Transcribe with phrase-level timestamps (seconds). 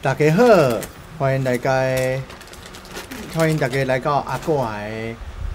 [0.00, 0.44] 大家好，
[1.18, 1.70] 欢迎大家，
[3.34, 5.12] 欢迎大家来到阿过来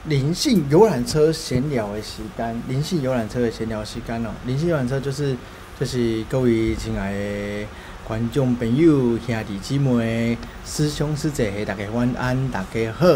[0.08, 2.61] 灵性游览车闲聊的时间。
[2.67, 5.33] 灵性游览车的闲聊时间哦，灵性游览车就是
[5.79, 7.66] 就是各位亲爱的
[8.05, 13.07] 观众朋友、兄弟姊妹、师兄师姐，大家晚安，大家好，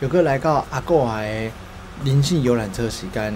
[0.00, 1.52] 又过来到阿过来
[2.02, 3.32] 灵性游览车时间。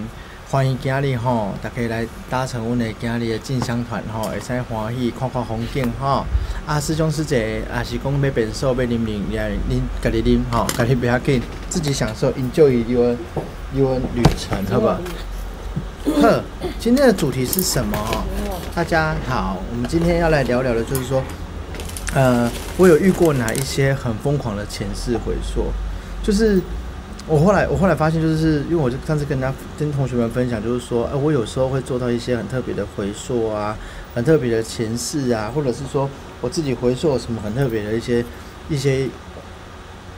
[0.51, 6.25] 欢迎今日吼，大家来搭乘阮的今日的进香团吼，会使欢喜看看风景吼。
[6.67, 13.15] 啊，师兄师姐，也是讲要变瘦要啉啉，也恁家己啉吼，家己不要紧，自己享受，enjoy your
[13.75, 14.99] your 旅程，好不好？
[16.23, 16.43] 呵，
[16.79, 17.99] 今天的主题是什么？
[18.75, 21.23] 大家好，我们今天要来聊聊的，就是说，
[22.15, 25.67] 呃，我有遇过哪一些很疯狂的前世回溯，
[26.23, 26.59] 就是。
[27.31, 33.77] 我后来，我后来发现，就是因为我就上次跟大家、跟同学们分享，就是说，呃，我有时候会做到一些很特别的回溯啊，
[34.15, 36.09] 很特别的前世啊，或者是说
[36.41, 38.25] 我自己回溯什么很特别的一些
[38.71, 39.07] 一些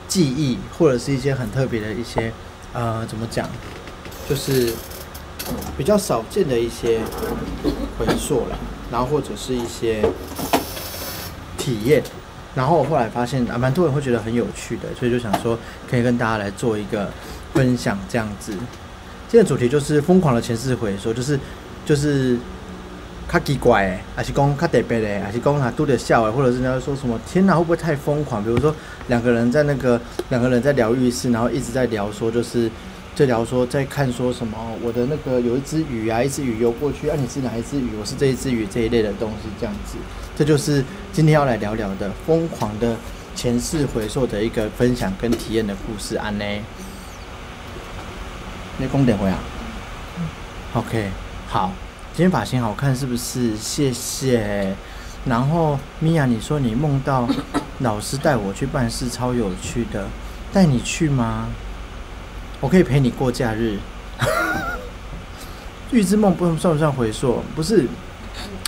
[0.07, 2.33] 记忆，或者是一些很特别的一些
[2.73, 3.49] 呃，怎么讲，
[4.29, 4.73] 就是
[5.77, 7.01] 比较少见的一些
[7.99, 8.57] 回溯了，
[8.93, 10.01] 然后或者是一些
[11.59, 12.01] 体验。
[12.55, 17.09] 然后我后来发现啊，蛮多人会觉得很有趣的，所以就想说可以跟大家来做一个
[17.55, 18.53] 分享这样子。
[19.29, 21.39] 今天主题就是疯狂的前世回溯，就是
[21.85, 22.37] 就是
[23.29, 28.43] 卡奇怪诶，还是讲卡特别的，还是讲他都得笑诶，或者是人家说什么天哪，会不会太疯狂？
[28.43, 28.75] 比如说
[29.09, 32.71] 两个人在那个两个人在疗愈室，然后一直在聊说就是。
[33.21, 34.57] 在聊说，在看说什么？
[34.83, 37.91] 我的那个有一只鱼啊，一只鱼游过去，啊，你是哪一只鱼？
[38.01, 39.99] 我是这一只鱼这一类的东西，这样子，
[40.35, 40.83] 这就是
[41.13, 42.97] 今天要来聊聊的疯狂的
[43.35, 46.17] 前世回溯的一个分享跟体验的故事。
[46.17, 46.45] 安呢？
[48.79, 49.39] 那公点回啊
[50.73, 51.11] ？OK，
[51.47, 51.73] 好，
[52.15, 53.55] 今天发型好看是不是？
[53.55, 54.75] 谢谢。
[55.27, 57.29] 然后米娅，你说你梦到
[57.81, 60.09] 老师带我去办事，超有趣的，
[60.55, 61.49] 带你去吗？
[62.61, 63.79] 我可以陪你过假日。
[65.93, 67.43] 预知梦不算不算回溯？
[67.57, 67.87] 不是，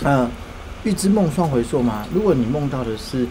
[0.03, 0.29] 呃，
[0.83, 2.05] 预知梦算回溯吗？
[2.13, 3.25] 如果你梦到的是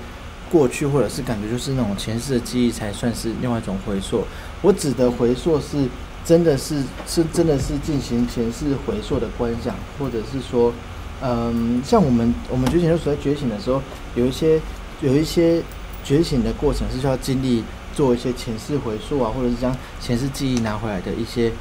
[0.51, 4.25] 过去，或者是感觉就是那种前世的记忆，才算是另外一种回溯。
[4.63, 5.87] 我指的回溯是
[6.25, 10.73] 真的是是真的是进行前世回溯的观想，或者是说，
[11.21, 13.83] 嗯，像我们我们觉醒的时候，觉醒的时候，
[14.15, 14.59] 有一些
[15.03, 15.61] 有一些
[16.03, 17.63] 觉醒的过程是需要经历。
[17.95, 21.53] 做一些前世回溯啊，或者是将前世记忆拿回来的一些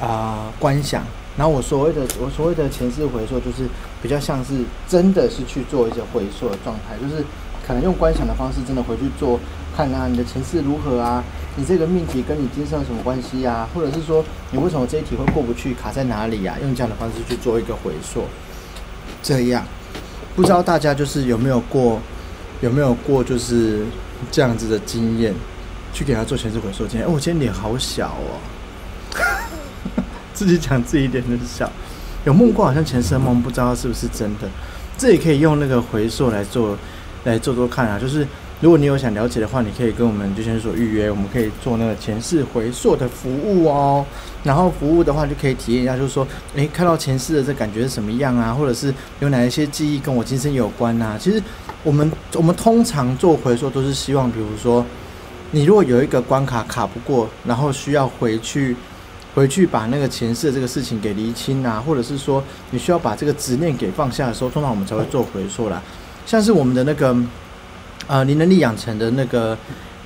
[0.00, 1.02] 啊观想。
[1.36, 3.66] 然后我所谓的我所谓的前世回溯，就是
[4.00, 4.54] 比较像是
[4.86, 7.24] 真的是去做一些回溯的状态，就是
[7.66, 9.40] 可能用观想的方式，真的回去做，
[9.76, 11.24] 看看你的前世如何啊，
[11.56, 16.56] 你这个命题跟你今生有什么关系啊，或者是说你为什么这一题会过不去，卡在哪里啊？
[16.62, 18.22] 用这样的方式去做一个回溯。
[19.20, 19.64] 这样，
[20.36, 21.98] 不知道大家就是有没有过，
[22.60, 23.84] 有没有过就是。
[24.30, 25.34] 这样子的经验，
[25.92, 27.06] 去给他做前世回溯今天。
[27.06, 28.40] 哦，我今天脸好小哦，
[30.32, 31.70] 自己讲自己脸很小。
[32.24, 34.48] 有梦过好像前世梦，不知道是不是真的。
[34.96, 36.76] 这也可以用那个回溯来做，
[37.24, 37.98] 来做做看啊。
[37.98, 38.26] 就是
[38.60, 44.06] 如果你有想了解的话，你可以跟我们就先说预约，我们可以做那个前世回溯的服务哦。
[44.44, 46.24] 然后服务的话就可以体验一下，就是说，
[46.54, 48.54] 诶，看到前世的这感觉是什么样啊？
[48.54, 51.18] 或者是有哪一些记忆跟我今生有关啊？
[51.18, 51.42] 其实。
[51.84, 54.82] 我们我们通常做回溯都是希望，比如说，
[55.50, 58.74] 你如果有一个关卡卡不过，然后需要回去
[59.34, 65.82] 回去把那个前世的这个事情给厘清啊，或者是说你需要把这个执念给放下的时候，通常我们才会做回溯啦。
[66.24, 67.14] 像是我们的那个
[68.06, 69.54] 呃你能力养成的那个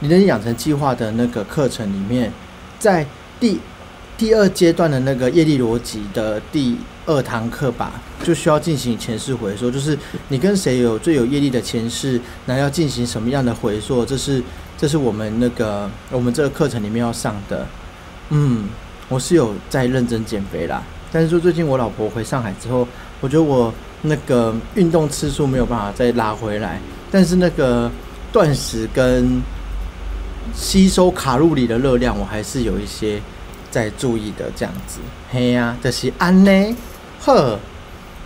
[0.00, 2.32] 你能力养成计划的那个课程里面，
[2.80, 3.06] 在
[3.38, 3.60] 第
[4.18, 6.76] 第二阶段的那个业力逻辑的第。
[7.10, 7.92] 二堂课吧，
[8.22, 9.98] 就需要进行前世回溯，就是
[10.28, 14.04] 你跟谁有最有业力的前世，那要进行什么样的回溯？
[14.04, 14.42] 这是
[14.76, 17.66] 这是我们那个我们这个课程里面要上的。
[18.28, 18.68] 嗯，
[19.08, 22.86] 我是有在认真减肥啦，但是说最近我老婆回上海之后，
[23.22, 26.78] 我觉得我那个运动次数没有办法再拉回来，
[27.10, 27.90] 但是那个
[28.30, 29.40] 断食跟
[30.54, 33.18] 吸收卡路里的热量，我还是有一些
[33.70, 34.46] 在注意的。
[34.56, 35.00] 这样子，
[35.30, 36.76] 嘿呀，这是安呢。
[37.20, 37.58] 呵，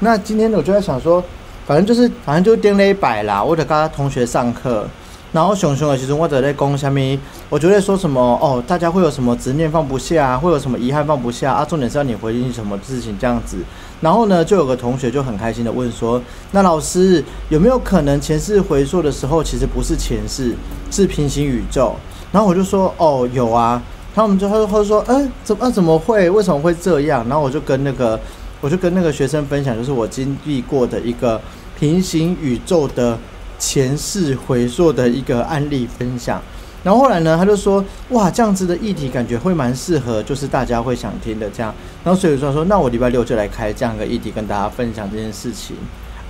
[0.00, 1.22] 那今天我就在想说，
[1.66, 3.42] 反正就是，反正就定了一百啦。
[3.42, 4.86] 我得跟他同学上课，
[5.32, 7.18] 然后熊熊的其实我在在讲下面，
[7.48, 11.64] 我觉得说什么哦，大家会有什么执念放不下，会有什么遗憾放不下啊？
[11.64, 13.58] 重点是要你回应什么事情这样子。
[14.00, 20.54] 然后呢，就有个同学就很开心的问说，那老师有没有可能前世回溯的时候，其实不是前世，
[20.90, 21.94] 是平行宇宙？
[22.30, 23.80] 然后我就说，哦，有啊。
[24.14, 26.28] 他们就他他说，嗯，怎么怎么会？
[26.30, 27.26] 为什么会这样？
[27.28, 28.18] 然后我就跟那个。
[28.62, 31.40] 我就跟那个学生分享，就是我经历过的一个
[31.76, 33.18] 平行宇宙的
[33.58, 36.40] 前世回溯的一个案例分享。
[36.84, 41.74] 然后后来呢，他就说，哇，这样子的议题感觉会蛮适合，就是大家会想听的这样。
[42.04, 45.74] 然后所以说说，那我礼拜六就来开这样一个议题，跟大家分享这件事情。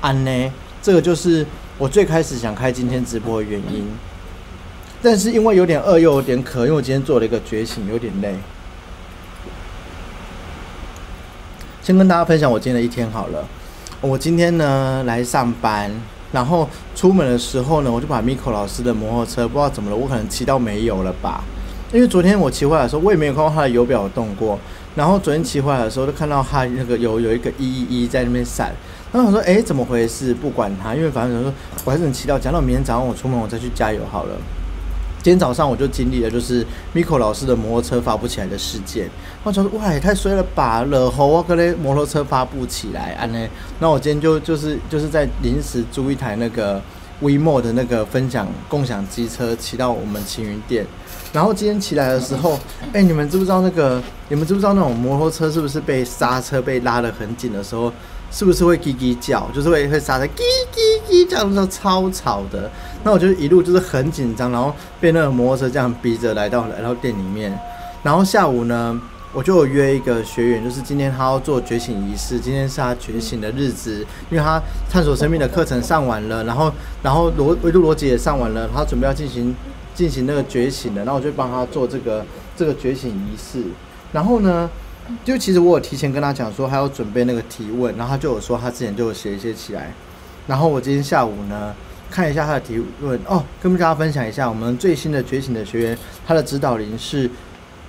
[0.00, 1.44] 安呢，这个就是
[1.76, 3.87] 我最开始想开今天直播的原因。
[5.02, 8.37] 但是因为有点饿又有点渴，因为我今天做了一个觉醒，有点累。
[11.82, 13.44] 先跟大家分享我今天的一天好了。
[14.00, 15.90] 我今天呢来上班，
[16.31, 21.43] 然后出门的时候呢，我就把 Miko 老师的摩托车不知道怎么了，我可能骑到没油了吧。
[21.93, 24.56] 因为昨天我骑回来的时候，我也没有看到他的油表动过。
[24.94, 28.72] 然后昨天骑回来的时候，就看到他那个油有一个一一一在那边闪。
[29.10, 30.32] 然后我说：“哎，怎么回事？
[30.32, 31.52] 不管他，因为反正我说
[31.84, 32.38] 我还是能骑到。
[32.38, 34.37] 讲到明天早上我出门，我再去加油好了。”
[35.22, 39.08] 今天早上我就经历了，就是 Miko 老师的摩托车发不起来的事件。
[39.44, 40.82] 我想说哇，也太衰了吧！
[40.82, 43.48] 了后我可能摩托车发不起来，安呢？
[43.78, 46.82] 那我今天就就是就是在临时租一台那个
[47.22, 50.84] WeMo 的那个分享共享机车，骑到我们青云店。
[51.32, 52.58] 然后今天起来的时候，
[52.92, 54.02] 哎，你们知不知道那个？
[54.28, 57.92] 你们知不知道那种摩托车是不是被刹车被拉得很紧的时候？
[58.32, 59.46] 是不是会叽叽叫？
[59.55, 60.40] 就是会会刹车叽
[60.75, 62.69] 叽叽叫的时候超吵的。
[63.05, 67.56] 那我就一路就是很紧张，然后被那个摩托车这样逼着来到来到店里面。
[68.02, 68.99] 然后下午呢，
[69.34, 79.55] 我就约一个学员，就是今天他要做觉醒仪式，今天是他觉醒的日子，因为他探索生命的课程上完了，然后然后逻维度逻辑也上完了，他准备要进行
[79.94, 82.25] 进行那个觉醒的，然后我就帮他做这个
[82.56, 83.62] 这个觉醒仪式。
[84.11, 84.70] 然后呢？
[85.25, 89.93] 就其实我有提前跟他讲说，还要准备那个提问，然后他就有说他之前就有写一些起来。
[90.46, 91.75] 然后我今天下午呢，
[92.10, 97.28] 看一下他的提问哦，跟大家分享一下我们最新的觉醒的学员，他的指导灵是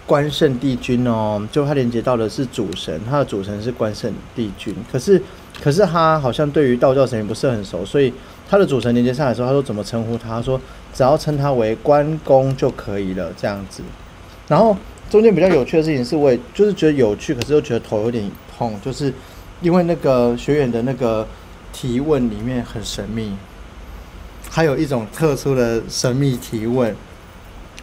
[0.06, 4.76] 关圣帝君哦，就他连接到的是主神，他的主神是关圣帝君。
[4.92, 5.22] 可是
[5.62, 8.14] 可是他好像对于道教神明不是很熟，所以
[8.50, 10.30] 他的主神连接上来的时候，他说怎么称呼他？
[10.30, 10.60] 他说
[10.94, 13.84] 只要称他为关公就可以了，这样子。
[14.48, 14.76] 然后。
[15.10, 19.14] 中间比较有趣的事情是，我也就是觉得有趣，可是又觉得头有点痛，就是
[19.62, 21.28] 因为那个学员的那个
[21.72, 23.36] 提问里面很神秘，
[24.50, 26.96] 还有一种特殊的神秘提问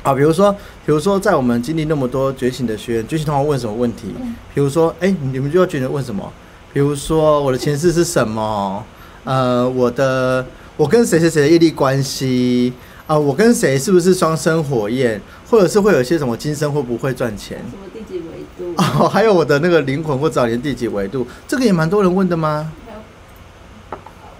[0.03, 0.53] 啊，比如说，
[0.85, 4.15] 比如说在我们经历那么多觉醒的学员，觉醒通常问什么问题？
[4.55, 6.33] 比如说，哎，你们就要觉得问什么？
[6.73, 8.85] 比如说，我的前世是什么？
[9.25, 10.45] 呃，我的
[10.77, 12.73] 我跟谁谁谁的业力关系？
[13.11, 15.21] 啊，我跟谁是不是双生火焰，
[15.51, 17.59] 或者是会有一些什么今生会不会赚钱？
[17.69, 18.73] 什么第几维度？
[19.03, 22.73] 哦，还有我的那个灵魂或早年第几维度，这个也蛮多人问的吗？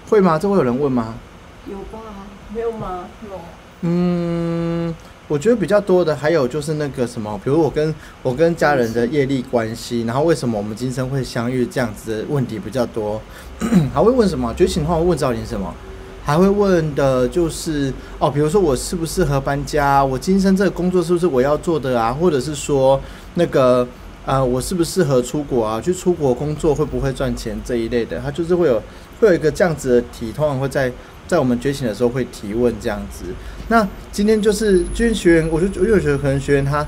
[0.09, 0.39] 会吗？
[0.39, 1.17] 这会有人问吗？
[1.69, 1.99] 有吧？
[2.55, 3.07] 没有吗？
[3.29, 3.41] 有。
[3.81, 4.95] 嗯，
[5.27, 13.21] 我觉得比较多的还有就是那个什么，比如我跟我跟家人的业力关系，然后为什么我们今生会相遇这样子的问题比较多。
[13.93, 14.55] 还会问什么？
[14.55, 15.75] 觉醒的话会问早年什么？
[16.31, 20.05] 还会问的就是哦，比如说我适不适合搬家？
[20.05, 22.13] 我今生这个工作是不是我要做的啊？
[22.13, 23.01] 或者是说
[23.35, 23.85] 那个
[24.25, 25.81] 呃，我适不适合出国啊？
[25.81, 28.21] 去出国工作会不会赚钱这一类的？
[28.21, 28.81] 他就是会有
[29.19, 30.93] 会有一个这样子的题，通常会在
[31.27, 33.25] 在我们觉醒的时候会提问这样子。
[33.67, 36.87] 那今天就是今天学员，我就我就觉得可能学员他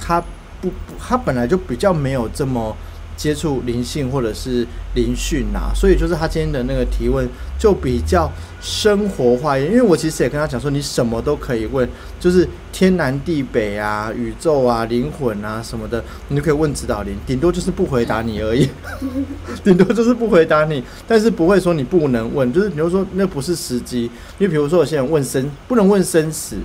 [0.00, 0.20] 他
[0.60, 2.76] 不他本来就比较没有这么。
[3.20, 7.28] 接触灵性或者是灵讯啊，所以就是他今天的那个提问
[7.58, 8.32] 就比较
[8.62, 9.70] 生活化一点。
[9.70, 11.86] 因为我其实也跟他讲说，你什么都可以问，
[12.18, 18.66] 就是天南地北啊、宇宙啊、灵魂啊什么的，你都可以问指导灵，顶多就是不回答你而已，
[19.62, 24.04] 顶多就是不回答你，但是不会说你不能问，就是比如说那不是时机，
[24.38, 26.56] 因为比如说有些人问生，不能问生死。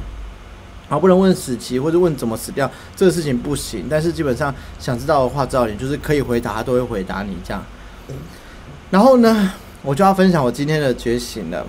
[0.87, 3.87] 啊，不能问死期或者问怎么死掉，这个事情不行。
[3.89, 7.63] 但是基本上想知道的话，知道你就是可以回答，他都会回答你这样。
[8.91, 9.51] 然后呢，
[9.81, 11.65] 我就要分享我今天的觉醒了。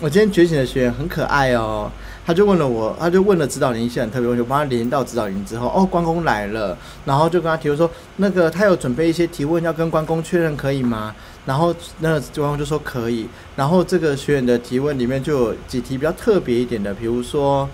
[0.00, 1.90] 我今天觉醒的学员很可爱哦，
[2.24, 11.14] 他就问了我，他就问了指导灵一些很特别问题，我帮他连到指导灵之后，哦，关公来了，然后就跟他提出说，那个他有准备一些提问要跟关公确认，可以吗？
[11.46, 13.28] 然后那个关公就说可以。
[13.54, 17.68] 然后这个学员的提问里面就有几题比较特别一点的，比如说。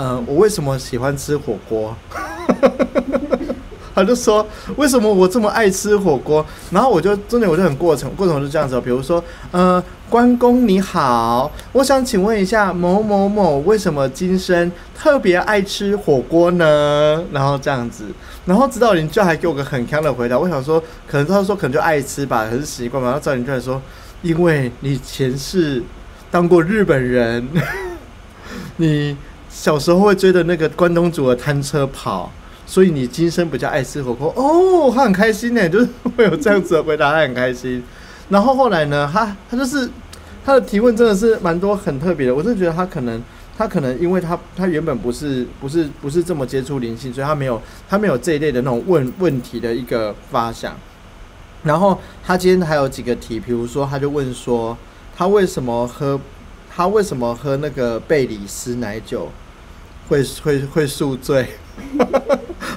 [0.00, 1.92] 嗯，我为什么喜欢吃火锅？
[3.92, 6.46] 他就说为什么我这么爱吃火锅？
[6.70, 8.80] 然后我就真的我就很过程，过程就这样子。
[8.80, 17.24] 比如说，呃，关公你好，我想请问一下某某某为什么今生特别爱吃火锅呢？
[17.32, 18.04] 然后这样子，
[18.46, 20.38] 然后指导灵就还给我个很强的回答。
[20.38, 23.08] 我想说，可能他说可能就爱吃吧，还是习惯吧。
[23.08, 23.82] 然后指导灵就来说，
[24.22, 25.82] 因为你前世
[26.30, 27.48] 当过日本人，
[28.78, 29.16] 你。
[29.60, 32.30] 小时候会追着那个关东煮的摊车跑，
[32.64, 37.82] 所以你今生比较爱吃火锅哦，他很开心呢，就是会有这样子的回答，他很开心。
[38.28, 39.90] 然后后来呢，他他就是
[40.44, 43.20] 他的提问真的是蛮多很特别的，我真的觉得他可能
[43.58, 50.76] 他可能因为他他原本不是不是不是这么接触灵性，所以他没有他没有这一类的那种问问题的一个发想。
[51.64, 54.78] 然后他今天还有几个题，比如说他就问说
[55.16, 56.18] 他为什么喝
[56.72, 59.28] 他为什么喝那个贝里斯奶酒
[60.08, 61.46] 会会会宿醉？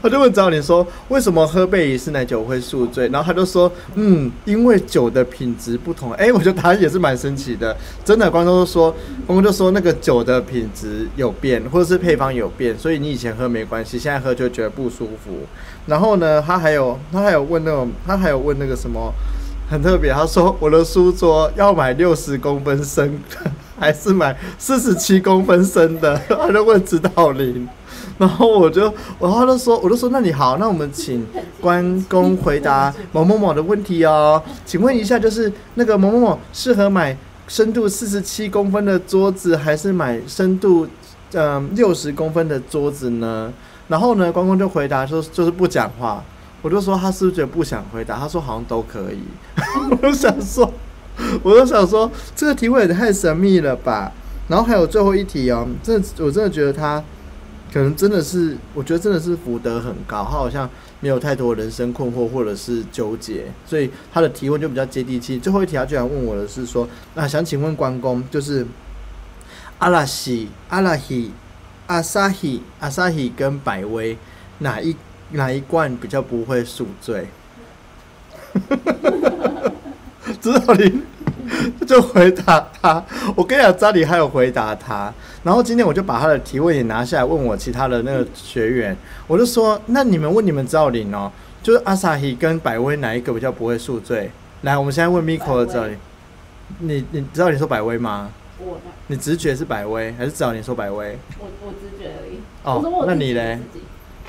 [0.01, 7.75] 他就问张林说：“为什么喝贝里斯奶酒会宿醉？”然后他就说：“嗯，因为酒的品质不同。”哎，我觉得答案也是蛮神奇的。
[8.03, 8.91] 真的，观众都说，
[9.27, 15.45] 观众就说那个酒的品质有变，或者是配方有变，所以你以前喝没关系，现在喝就觉得不舒服。
[15.85, 19.13] 然后呢，他还有他还有问那种，他还有问那个什么
[19.69, 20.11] 很特别。
[20.11, 23.19] 他说：“我的书桌要买六十公分深，
[23.81, 27.67] 还是买四十七公分深的？” 他就问指导林。
[28.17, 28.83] 然后我就，
[29.19, 31.25] 然后他就说，我就说，那你好，那我们请
[31.59, 34.41] 关公回答某某某的问题哦。
[34.63, 40.87] 请问一下，就是那个某某某适合买深度四十七公分的桌子，还是买深度
[41.33, 43.51] 嗯六十公分的桌子呢？
[43.87, 46.23] 然后呢，关公就回答说，就是不讲话。
[46.61, 48.19] 我就说他是不是觉得不想回答？
[48.19, 49.19] 他说好像都可以。
[49.89, 50.71] 我就想说，
[51.43, 54.11] 我都想说，这个提问也太神秘了吧。
[54.47, 57.03] 然后还有最后一题哦，这我真的觉得他。
[57.73, 60.69] 可能真的是，我觉得真的是福德很高，他好像
[60.99, 65.39] 没有太多人生困惑或者是纠结，所以他的提问就比较接地气。
[65.39, 68.67] 最后一题他居然问我的是说，那想请问关公，就是
[69.77, 71.31] 阿拉西、阿拉希、
[71.87, 74.17] 阿萨希、阿萨希跟百威
[74.57, 74.93] 哪一
[75.31, 77.29] 哪一罐比较不会宿醉？
[80.41, 81.03] 知道你。
[81.85, 83.03] 就回答他，
[83.35, 85.13] 我跟你讲，扎里还有回答他。
[85.43, 88.95] 然后今天我就把他的提问也拿下来问我其他的那个学员，
[89.27, 91.31] 我就说，那你们问你们赵林哦，
[91.61, 94.31] 就是阿萨希跟百威哪一个比较不会宿醉？
[94.61, 95.97] 来，我们现在问 Miko 的赵林，
[96.79, 98.29] 你你知道你说百威吗？
[98.59, 98.81] 我的。
[99.07, 101.17] 你直觉是百威，还是知道你说百威？
[101.39, 102.39] 我我直觉而已。
[102.63, 103.59] 哦，那你嘞？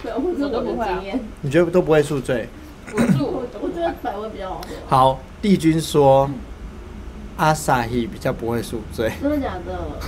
[0.03, 0.87] 对，我这都不会。
[1.43, 2.49] 你觉得都不会宿醉？
[2.93, 4.69] 我我我觉得百威比较好喝。
[4.89, 6.29] 好，帝君说。
[7.43, 9.99] 阿萨希比较不会宿醉，真的假的？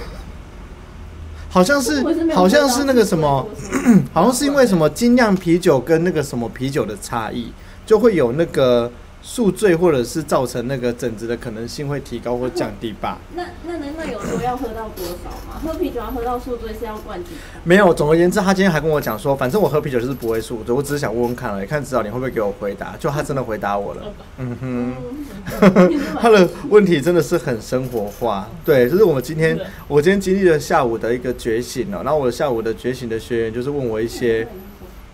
[1.51, 2.01] 好像是，
[2.33, 3.45] 好像是那个什么，
[4.15, 7.53] 好像是因为什么精酿啤酒跟那个什么啤酒的差异，
[7.85, 8.91] 就会有那个。
[9.27, 13.19] 宿醉或者是造成那个疹子的可能性会提高或降低吧？
[13.35, 15.59] 那那那那有说要喝到多少吗？
[15.65, 17.31] 喝啤酒要喝到宿醉是要灌几？
[17.63, 22.95] 没有，总而言之，他今天还跟我讲说，反正我喝啤酒就是不会宿醉，我只是想问问看了，看指导你会不会给我回答？
[22.99, 24.03] 就他真的回答我了。
[24.37, 28.47] 嗯哼，他的问题真的是很生活化。
[28.63, 34.47] 对，就是我们今天我今天经历了下午的一个觉醒了，然后我下午的觉醒的学员就是问我一些，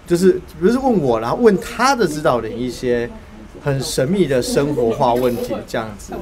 [0.04, 3.08] 就是不是问我，然后问他的指导灵一些。
[3.62, 6.12] 很神秘的生活化问题，这样子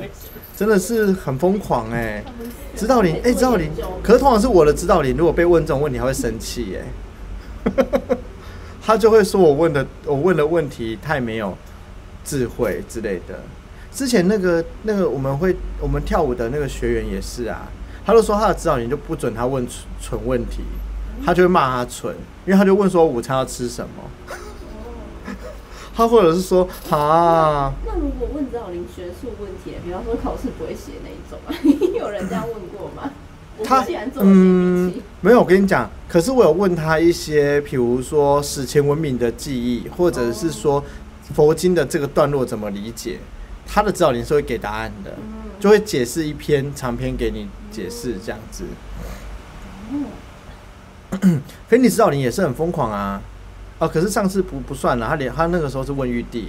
[0.56, 2.24] 真的是很疯狂哎！
[2.74, 3.70] 指导灵哎，指导灵，
[4.02, 7.72] 可是通常是我的指导灵，如果被问这种问题，他会生气哎，
[8.82, 11.56] 他就会说我问的我问的问题太没有
[12.24, 13.38] 智慧之类的。
[13.92, 17.68] 之前那个那个我们会我们跳舞的那个学员也是啊，
[18.04, 19.66] 他就说他的指导灵就不准他问
[20.00, 20.62] 蠢问题，
[21.24, 22.12] 他就会骂他蠢，
[22.46, 24.36] 因为他就问说午餐要吃什么。
[25.98, 31.50] 他或者是说啊，那如果问赵林学术问题，比方说考试不会写那一种啊，
[31.98, 33.10] 有人这样问过吗？
[33.64, 33.84] 他
[34.20, 40.84] 嗯，没有，我跟你讲，可是我有问他一些，比如说史前文明的记忆，或者是说
[41.34, 43.18] 佛经的这个段落怎么理解，
[43.66, 45.16] 他的指导灵是会给答案的，
[45.58, 48.62] 就会解释一篇长篇给你解释这样子。
[49.90, 53.20] 嗯， 可你指导灵也是很疯狂啊。
[53.78, 56.48] 哦，可是上次不不算了，他连他那个时候是问玉帝，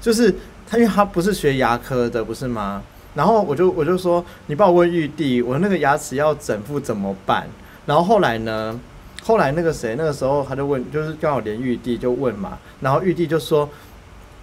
[0.00, 0.34] 就是
[0.66, 2.82] 他因为他不是学牙科的，不是吗？
[3.14, 7.48] 然后我就我就说，你帮我问玉帝，我那个牙齿要整副怎么办？
[7.86, 8.78] 然后后来呢，
[9.22, 13.68] 后来那个谁那个时候他就问，就是刚好连玉帝就问嘛，然后玉帝就说，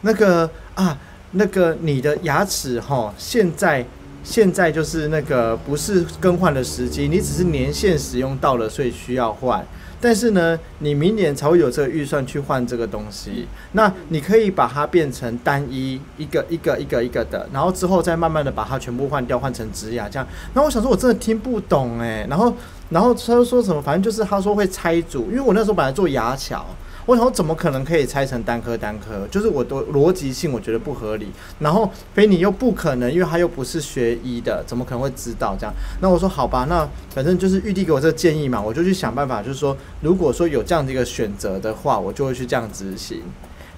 [0.02, 0.98] 那个啊，
[1.32, 3.86] 那个你的牙齿哈，现在
[4.24, 9.66] 现在就是那个不是更换的时机，你只是年限使用到了，所以需要换。
[10.00, 13.48] 但是呢，你明年才会有这个预算去换这个东西。
[13.72, 20.28] 那你可以把它变成单一一个一个一个一个的，然后之后再慢慢的把它全部换掉，换成植牙这样。
[20.54, 22.26] 然后我想说，我真的听不懂哎。
[22.30, 22.54] 然后，
[22.90, 23.82] 然后他又说什么？
[23.82, 26.66] 反正就是他说会拆组，因为我那时候本来做牙桥。
[27.08, 29.26] 我想怎么可能可以拆成单颗单颗？
[29.32, 31.32] 就是我的逻辑性我觉得不合理。
[31.58, 35.74] 然后菲尼又不可能，因为他又不是学医的，怎么可能会知道这样？
[36.02, 43.24] 那我说好吧，那反正就是玉帝给我这个建议嘛，我就去想办法，就是说如果说有这样的一个选择的话，我就会去这样执行。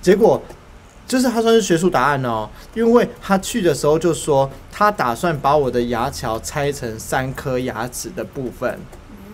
[0.02, 0.42] 结果
[1.06, 8.80] 就是他算是学术答案哦，因为他去的时候就说他打算把我的牙桥拆成三颗牙齿的部分，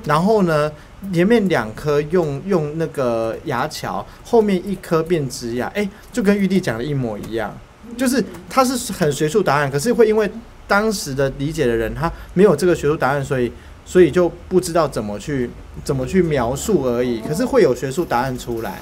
[0.03, 0.71] 然后呢，
[1.13, 7.55] 前面两颗用用那个牙桥，后面一颗变直牙，哎，就跟玉帝讲的一模一样，
[7.97, 10.29] 就是他是很学术答案，可是会因为
[10.67, 13.51] 当时的理解的人他没有这个学术答案，所以
[13.85, 15.49] 所以就不知道怎么去
[15.83, 18.79] 怎么去描述而已，可是会有学术答案出来。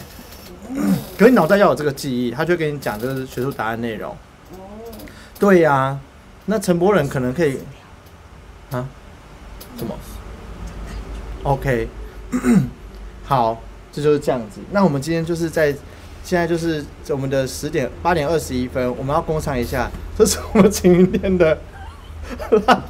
[1.18, 4.16] 可你脑袋要有这个记忆，他就跟你讲这个学术答案内容。
[5.38, 6.00] 对呀，
[6.46, 7.60] 那陈伯仁可能可以
[8.72, 8.88] 啊？
[9.78, 9.94] 什么
[11.44, 11.88] ？OK，
[13.26, 13.62] 好，
[13.92, 14.60] 这就是这样子。
[14.72, 15.74] 那我们今天就是在
[16.24, 21.58] 现在就是我们的十点八点二十一分，我们要工商一下，这是我们晴云店的。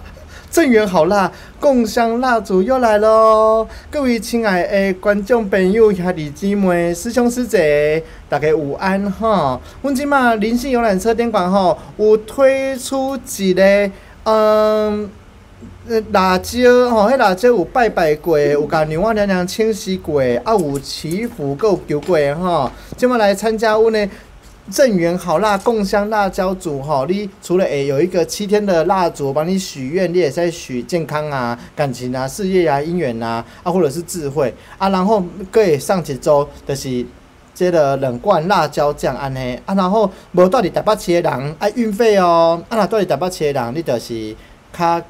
[0.51, 3.67] 正源好辣，共香蜡烛又来喽！
[3.89, 9.59] 各位亲爱的观众朋友、兄弟姊妹、师兄师姐，大家午安哈！
[9.81, 13.89] 我今嘛灵性游览车店馆吼，有推出几个
[14.25, 15.09] 嗯，
[16.11, 24.09] 辣椒吼，迄辣椒有拜拜过，有甲牛蛙娘娘清洗过，啊有祈福，有求过吼，今嘛来参加阮的。
[24.71, 34.53] 正源好辣共香辣椒组哈，你除了诶有一个七天的蜡烛帮你许愿，你也在许健康啊、感情啊、事业啊、姻缘啊，啊或者是智慧。
[34.77, 35.21] 啊，然后
[35.51, 37.05] 可以上几周就是
[37.53, 39.59] 接着冷罐辣椒酱安尼。
[39.65, 44.33] 啊，然后无到底台北车的人爱运费哦，啊若到底台北车的人你就是
[44.71, 45.03] 卡，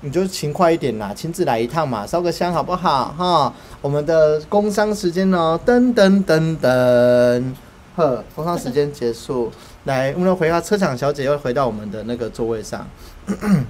[0.00, 3.52] 你就勤快一点啦，亲自来一趟嘛，烧个香好不好哈？
[3.80, 7.44] 我们的工商时间呢，噔噔噔噔。
[7.96, 9.50] 呵，工商时间结束，
[9.84, 12.86] 来，我们回到车厂小姐，又回到我们的那个座位上。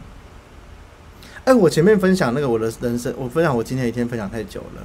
[1.44, 4.82] 哎，我前面分享那个我的人生，我分享我今天一天分享太久了，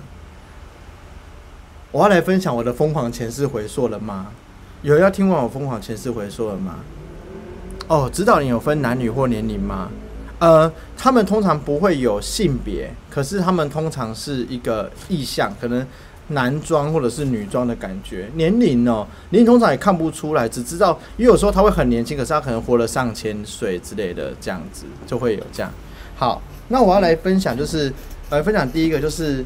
[1.92, 4.28] 我要来分享我的疯狂前世回溯了吗？
[4.82, 6.80] 有要听完我疯狂前世回溯了吗？
[7.90, 9.90] 哦，指导你有分男女或年龄吗？
[10.44, 15.86] 呃，他们通常不会有性别，可是他们通常是一个意向，可能。
[16.30, 25.70] 男装或者是女装的感觉，年龄哦，年龄通常也看不出来，只知道，因为有时候他会很年轻，可是他可能活了上千岁之类的，这样子就会有这样。
[26.15, 27.91] 好，那我要来分享，就是
[28.30, 29.44] 呃分享第一个，就是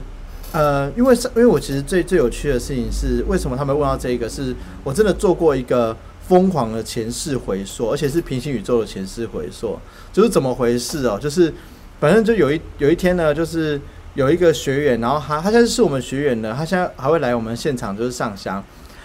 [0.51, 9.79] 呃，因为是，因为我其实最最有趣的事情是，为什么他们问到这个，是我真的做过一个疯狂的前世回溯，而且是平行宇宙的前世回溯，
[10.11, 11.17] 就是怎么回事哦？
[11.19, 11.53] 就是
[11.99, 13.79] 反正就有一有一天呢，就是。
[14.15, 18.63] 有一个学员，然后他他现在是我们学员的，他现在还会来我们现场就是上香，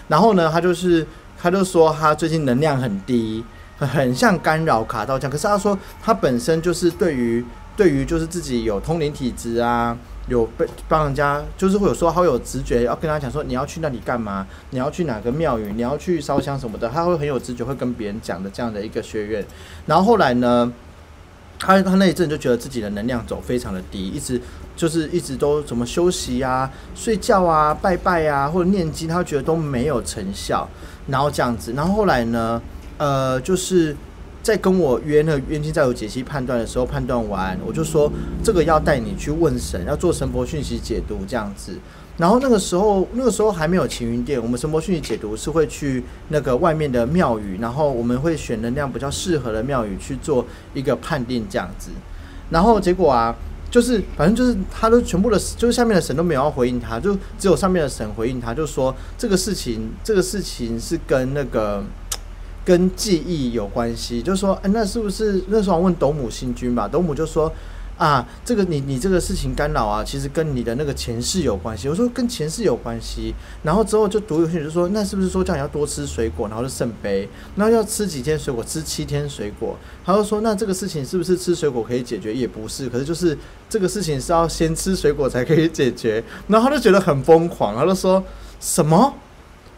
[0.09, 1.07] 然后呢，他就是
[1.39, 3.45] 他就说他最近能量很低，
[3.77, 5.31] 很像干扰卡到这样。
[5.31, 7.45] 可是他说他本身就是对于
[7.77, 9.95] 对于就是自己有通灵体质啊，
[10.29, 19.45] 有被帮人家就是会有说他会有直觉，要跟他讲说你要去那里干嘛，你要去哪个庙宇，你要去烧香什么的，他会很有直觉，会跟别人讲的这样的一个学院。
[19.87, 20.73] 然后后来呢，
[21.59, 24.41] 他他那一阵就觉得自己的能量走非常的低，一直。
[24.75, 30.67] 就是一直都怎么休息啊、睡觉啊、拜拜啊，或者念经，他觉得都没有成效，
[31.07, 32.61] 然后这样子，然后后来呢，
[32.97, 33.95] 呃，就是
[34.42, 38.11] 在跟我约那个冤亲债主解析判断的时候，判断完，我就说
[38.42, 41.78] 这个要带你去问神，要做神佛讯息解读这样子。
[42.18, 51.90] 然后那个时候，那个时候还没有晴云殿，我们神佛讯息解读是会去那个外面的庙宇，然后我们会选能量比较适合的庙宇去做一个判定这样子。
[52.50, 53.35] 然后结果啊。
[53.72, 61.83] 就是，反正就是，他都全部的，就是下面的神都没有要回应他，就只有上面的神回应他，就说这个事情，这个事情是跟那个
[62.64, 66.88] 跟记忆有关系，就说，哎，那是不是那时候问斗姆星君吧？
[66.88, 67.53] 斗姆就说。
[67.98, 71.88] 啊，这个你你这个事情干扰啊，其实跟你的那个前世有关系。
[71.88, 79.77] 我说跟前世有关系，然后之后就读有些人就说，那是不是说叫你要多吃水果，然后就圣杯，然后要吃几天水果，吃七天水果。
[80.05, 82.35] 他就说，那这个事情是不是吃水果可以解决？
[82.35, 86.25] 也不是，可是就是这个事情是要先吃水果才可以解决。
[86.48, 88.20] 然后他就觉得很疯狂，他就说
[88.59, 89.14] 什么？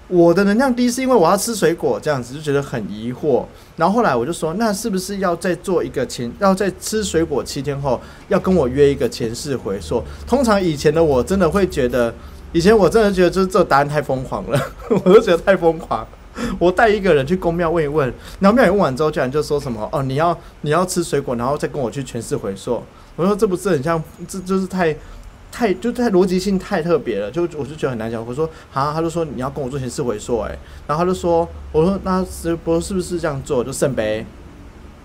[0.09, 3.43] 我的能量低是因为我要吃水果，这样子就觉得很疑惑。
[3.77, 10.03] 然后后来我就说，那是不是要再做一个前，要在吃水果七天后，要跟我约一个前世回溯？
[10.27, 12.15] 通常以前的我真的会觉得，
[12.53, 16.07] 以前我真的觉得就是这答案太疯狂了，我都觉得太疯狂。
[16.59, 22.83] 我带一个人去公庙问一问，然后庙里问完之后，居然就说什么哦，你要你要吃水果，然后再跟我去前世回溯。
[23.17, 24.95] 我说这不是很像，这就是太。
[25.55, 28.27] 太就太逻辑性太特别了，就我就觉得很难讲。
[28.27, 34.27] 我说好，他就说你要跟我做前世回溯，哎，然后他就说，我说那是不是不是这样做就圣杯？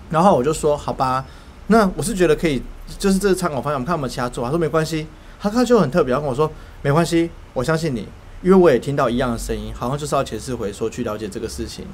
[0.09, 1.23] 然后我就说好吧，
[1.67, 2.59] 那我是觉得可以，
[2.97, 4.43] 就是这个参考方向，我们看有没有其他做。
[4.43, 5.05] 他说没关系，
[5.39, 8.07] 他他就很特别，他跟我说没关系，我相信你，
[8.41, 11.85] 因为我也听到一样的声音，好像就是要前世回溯去了解这个事情。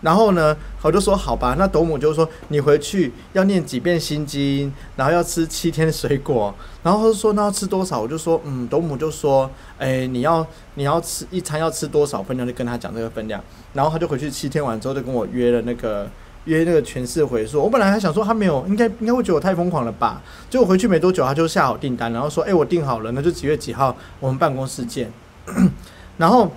[0.00, 8.00] 然后呢，我就说好吧，那斗母就说你回去要念几遍心经，然后要吃七天水果，然后他说那要吃多少？
[8.00, 16.08] 我就说嗯，斗母就说，哎，你要你要吃一餐要吃多少分量，就跟他讲这个分量，然后他就回去七天完之后就跟我约了那个
[16.44, 17.62] 约那个全市回溯。
[17.62, 20.22] 我本来还想说他没有，应该应该会觉得我太疯狂了吧？
[20.48, 25.12] 结果回去没多久他就下好订单，然后说哎我订好了，那就几月几号我们办公室见。
[26.18, 26.50] 然后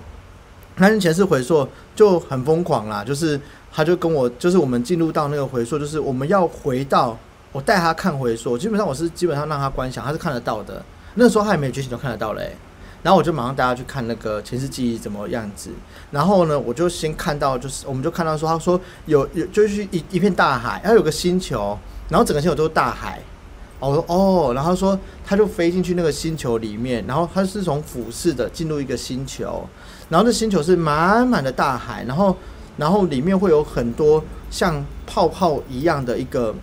[0.76, 3.40] 那天前世回溯就很疯狂啦，就是
[3.72, 7.16] 他就跟我，就是我们进入到那个回溯，就是我们要回到
[7.52, 10.82] 我带他看回溯，基本上我是基本上让他观想，他是看得到的。
[11.14, 12.56] 那时候他也没觉醒，都看得到嘞。
[13.02, 15.70] 然后我就马上带他去看那个前世记忆怎么样子。
[16.10, 21.76] 然后呢，我就先看到，就是我们就看到说，他说有有就是一一片大海，然后有个星球，
[22.08, 23.20] 然后整个星球都是大海。
[23.80, 29.68] 我说哦，然后说他就飞进去那个星球里面，然后他是从俯视的进入一个星球，
[30.12, 32.36] 然后那星球是满满的大海，然后
[32.76, 36.54] 然后里面会有很多像泡泡一样的一个，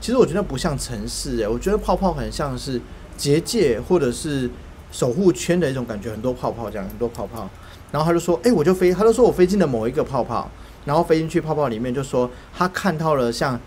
[0.00, 2.80] 其实我觉得不像城市诶，我觉得泡泡很像是
[3.14, 4.50] 结界或者是
[4.90, 7.46] 守护圈的一种感觉，很多泡泡这样，很多泡泡。
[7.92, 10.50] 然后他就说，哎，我就飞，他就说我飞进了某一个泡泡，
[10.86, 13.60] 然后飞进去泡泡里面，就说他看到了像。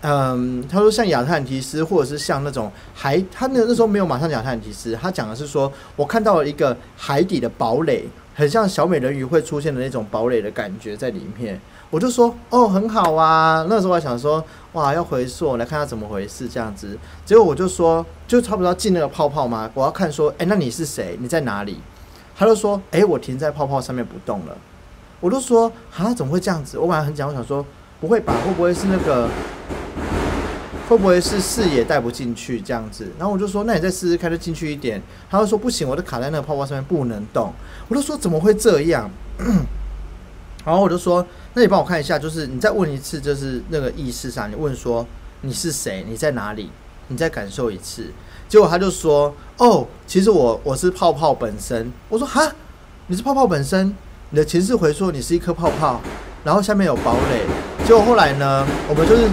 [0.00, 8.04] 嗯，他说像亚特兰提斯，或者是像那种海，他那那时候没有马上讲亚特兰提斯，他讲的是说，我看到了一个海底的堡垒，
[8.38, 11.60] 很像小美人鱼会出现的那种堡垒的感觉在里面。
[11.90, 13.66] 我就说，哦，很好啊。
[13.68, 16.96] 那时候我还想说，哇，要回溯来看他怎么回事这样子。
[17.24, 19.68] 结果我就说，就差不多进那个泡泡吗？
[19.74, 21.16] 我要看说，哎，那你是谁？
[21.20, 21.80] 你在哪里？
[22.36, 24.56] 他就说，哎，我停在泡泡上面不动了。
[25.18, 26.78] 我就说，啊，怎么会这样子？
[26.78, 27.66] 我本来很讲，我想说，
[28.00, 28.32] 不会吧？
[28.46, 29.28] 会不会是那个？
[30.88, 33.06] 会不会是视野带不进去这样子？
[33.18, 35.00] 然后我就说，那你再试试看，就进去一点。
[35.30, 37.52] 他就说不行，我都卡在那个泡泡上面不能动。
[37.88, 39.10] 我就说怎么会这样？
[40.64, 45.06] 然后我就说，那你帮我看一下，就是你再问一次，就是那个意识上，你问说
[45.42, 46.06] 你是谁？
[46.08, 46.70] 你在哪里？
[47.08, 48.06] 你再感受一次。
[48.48, 51.92] 结果他就说，哦，其实我我是泡泡本身。
[52.08, 52.50] 我说哈，
[53.08, 53.94] 你是泡泡本身？
[54.30, 56.00] 你的前世回溯你是一颗泡泡，
[56.44, 57.44] 然后下面有堡垒。
[57.86, 59.28] 结果后来呢，我们就是。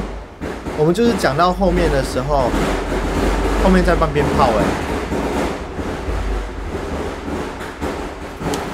[0.77, 2.49] 我们就是讲到后面的时候，
[3.63, 4.63] 后面在放鞭炮哎，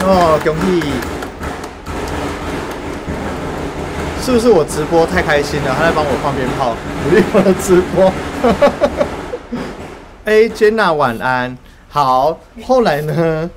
[0.04, 0.82] 哦，兄弟！
[4.24, 5.76] 是不是我直播太开心了？
[5.78, 8.12] 他在帮我放鞭炮，鼓励我的直播。
[10.26, 11.58] 哎，Jenna 晚安，
[11.90, 12.38] 好。
[12.66, 13.50] 后来呢？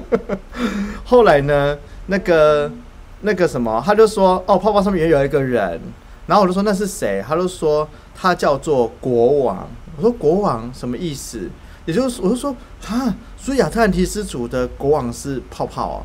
[1.04, 1.76] 后来呢？
[2.06, 2.70] 那个
[3.20, 5.80] 那个什么，他就说，哦，泡泡上面也有一个人。
[6.26, 7.24] 然后我就说那是谁？
[7.26, 9.68] 他就说他叫做国王。
[9.96, 11.50] 我说国王什么意思？
[11.86, 12.54] 也就是我就说
[12.86, 16.00] 啊，所以亚特兰提斯族的国王是泡泡哦。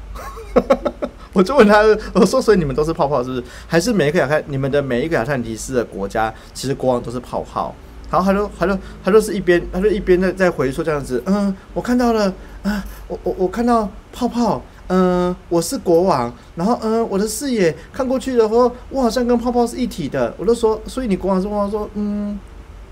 [1.34, 1.82] 我就问他，
[2.14, 3.44] 我说所以你们都是泡泡是不是？
[3.68, 7.76] 还是每一个亚特你们的每一个亚特兰提斯的国家其实国王都是泡泡？
[8.10, 14.62] 然后他就他就他就是一边他就一边在在回说这样子，嗯，我看到了啊，我我我看到泡泡。
[14.88, 20.34] 嗯，我是国王，然后嗯，我的视野看过去的话，我好像跟泡泡是一体的。
[20.38, 22.38] 我就说，所以你国王是泡泡，说嗯，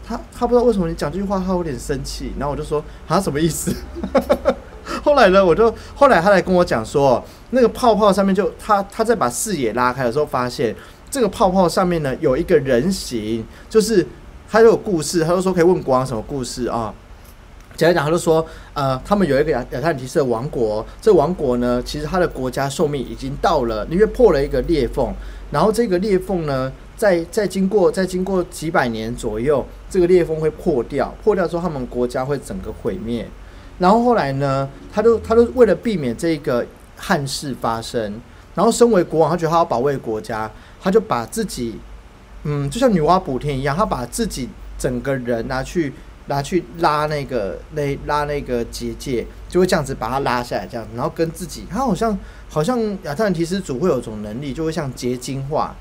[0.03, 2.33] 他他不知道为什么你讲这句话，他有点生气。
[2.39, 3.71] 然后我就说，他什么意思？
[5.03, 10.75] 后来呢，我就后来他来跟我讲说，那个泡泡上面就他他在把视野拉开的时候，发现
[11.11, 14.05] 这个泡泡上面呢有一个人形，就是
[14.49, 16.93] 他有故事，他就说可以问国王什么故事啊？
[17.75, 25.11] 简单讲，他就说，呃，他们有一个亚亚特兰提斯的王国，这王国呢，其实他的国家寿命已经到了，因为破了一个裂缝，
[25.51, 33.27] 然后这个裂缝呢，在在经过在经过几百年左右，这个裂缝会破掉，破掉之后，他们国家会整个毁灭。
[33.79, 36.63] 然后后来呢，他就他就为了避免这个
[36.95, 38.21] 憾事发生，
[38.53, 41.79] 然后身为国王，他觉得他要保卫国家，他就把自己，
[42.43, 45.91] 嗯，就像女娲补天一样，他把自己整个人拿去。
[46.27, 52.17] 拿去拉那个那拉那个结界，就会这样子把它拉下来，这样，然后跟自己，他好像
[52.49, 55.75] 好像亚特兰提斯族会有种能力，就会像结晶化，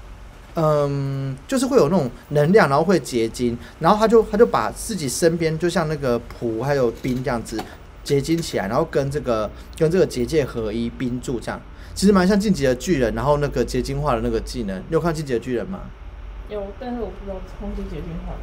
[0.55, 7.63] 嗯，就是会有那种能量，然后会结晶，然后他就他就把自己身边就像那个土还有冰这样子
[8.03, 11.61] 结晶起来，然后跟这个跟这个结界合一冰柱，这样
[11.95, 15.83] 其实蛮像晋级的巨人，然后那个结晶化的那个技能，你有看晋级的巨人吗？
[16.49, 18.35] 有，但是我不知道空气结晶化。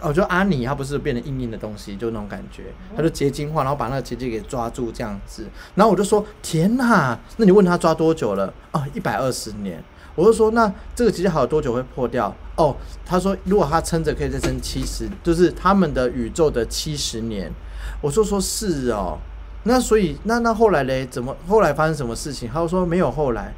[0.00, 5.46] 哦，就阿尼，他不是变得硬硬的东西，就那种感觉，他就结晶化，然后把那个结界给抓住这样子。
[5.74, 7.18] 然后我就说：天哪！
[7.38, 8.52] 那你问他抓多久了？
[8.72, 9.82] 哦，一百二十年。
[10.14, 12.34] 我就说：那这个结界还有多久会破掉？
[12.56, 17.50] 哦，他说如果他撑着可以再撑七十，就是他们的宇宙的七十年。
[18.00, 19.18] 我就：说是哦。
[19.64, 21.06] 那所以那那后来嘞？
[21.06, 22.48] 怎么后来发生什么事情？
[22.52, 23.52] 他就说没有后来。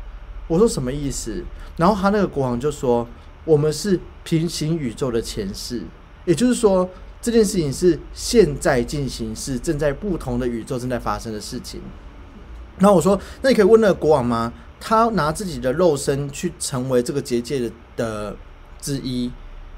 [0.49, 1.45] 我说什么意思？
[1.77, 3.07] 然后他那个国王就说，
[3.45, 5.83] 我们是平行宇宙的前世，
[6.25, 6.89] 也就是说
[7.21, 11.81] 这件事情是现在进行式，正在不同的宇宙正在发生的事情。
[12.79, 14.53] 那我说，那你可以问那个国王吗？
[14.81, 18.37] 他拿自己的肉身去成为这个结界的的
[18.81, 19.31] 之一，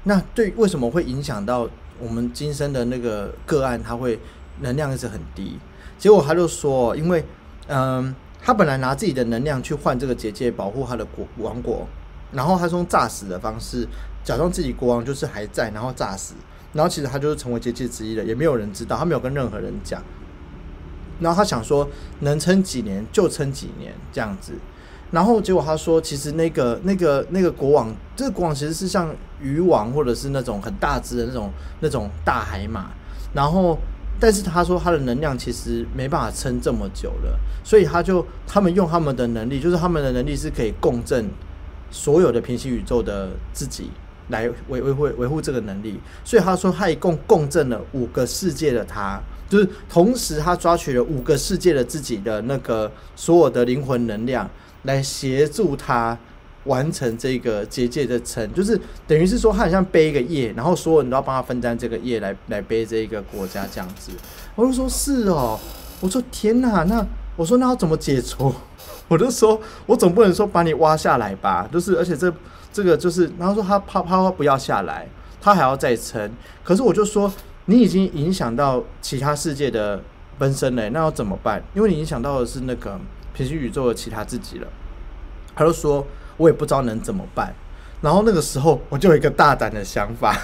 [0.03, 3.81] 那对为什么会影响到我们今生的那个个案？
[3.81, 4.19] 他会
[4.61, 5.59] 能量一直很低。
[5.97, 7.25] 结果他就说，因为
[7.67, 8.15] 嗯。
[8.47, 11.87] 他本来拿自己的能量去换这个结界，保护他的国王国，
[12.31, 13.87] 然后他是用诈死的方式，
[14.25, 16.33] 假装自己国王就是还在，然后诈死，
[16.73, 20.03] 然后其实他就是成为结界之一了，也没有人知道，他没有跟任何人讲。
[21.21, 21.87] 然后他想说，
[22.19, 24.51] 能撑几年就撑几年这样子，
[25.11, 32.91] 然后结果他说，其实那个那个那个国王，这个国王其实是像渔王或者是那种很大只的那种那种大海马，
[33.33, 33.77] 然后。
[34.17, 41.29] 但是他说他的能量其实没办法撑这么久了，所以他就他们用他们的能力，就是他们的能力是可以共振
[41.91, 43.91] 所有的平行宇宙的自己
[44.29, 45.99] 来维维护维护这个能力。
[46.23, 54.49] 所以他说他一共共振了五个世界的他，就是同时他抓取了五个世界的自己的那个所有的灵魂能量
[54.83, 56.17] 来协助他。
[56.65, 64.11] 完成这个结界的层，就是等于是说，他好像背一个业，然后所有人都要帮他分担这个业，来来背这一个国家这样子。
[64.55, 65.59] 我就说是哦，
[66.01, 68.51] 我说天哪，那我说那要怎么解除？
[69.07, 71.69] 我就说，我总不能说把你挖下来吧？
[71.71, 72.33] 就是而且这
[72.75, 75.07] 这个就是，然后说他怕怕他不要下来，
[75.39, 76.29] 他还要再撑。
[76.61, 77.31] 可是我就说，
[77.67, 80.01] 你已经影响到其他世界的
[80.37, 81.63] 分身了，那要怎么办？
[81.73, 82.99] 因为你影响到的是那个
[83.33, 84.67] 平行宇宙的其他自己了。
[85.55, 86.05] 他就说。
[86.37, 87.55] 我也不知道能怎么办，
[88.01, 90.37] 然后那个时候我就有一个大胆的想法，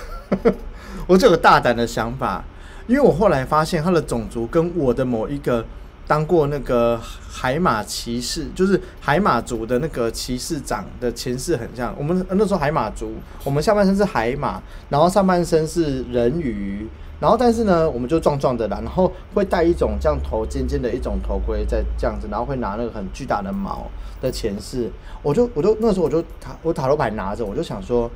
[1.06, 2.42] 我就有个大胆的想法，
[2.88, 5.66] 因为我后来发现他的种族跟我的某一个
[6.12, 11.96] 当过那个海马骑士，就是海马族的那个骑士长的前世很像。
[11.98, 13.14] 我们那时候海马族，
[13.46, 16.86] 我们下半身是海马，然后上半身是人鱼。
[17.22, 28.12] 然后，但是呢，我们就壮壮的啦，然后会戴一种这样头尖尖的一种头盔，在这样子，然后会拿那个很巨大的毛的前世，我就我就那时候我就塔我塔罗牌拿着，我就想说，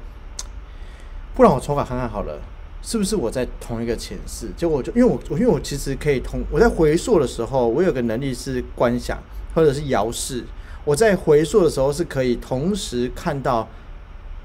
[1.34, 2.38] 不然我抽卡看看好了，
[2.86, 4.48] 是不是我在同一个前世？
[4.56, 9.18] 结果我就因为我我因为我其实可以同我在回溯的时候，我有个能力是观想
[9.56, 10.44] 或者是遥视，
[10.86, 13.68] 我在回溯的时候是可以同时看到。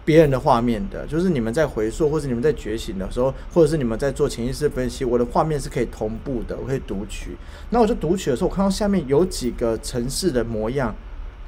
[0.02, 7.36] 别人的画面的，就是你们在回溯，或者你们在觉醒的时候，或者是你们在做潜意识分析，我的画面是可以同步的，我可以读取。
[7.68, 10.92] 那我就读取的时候，我看到下面有几个城市的模样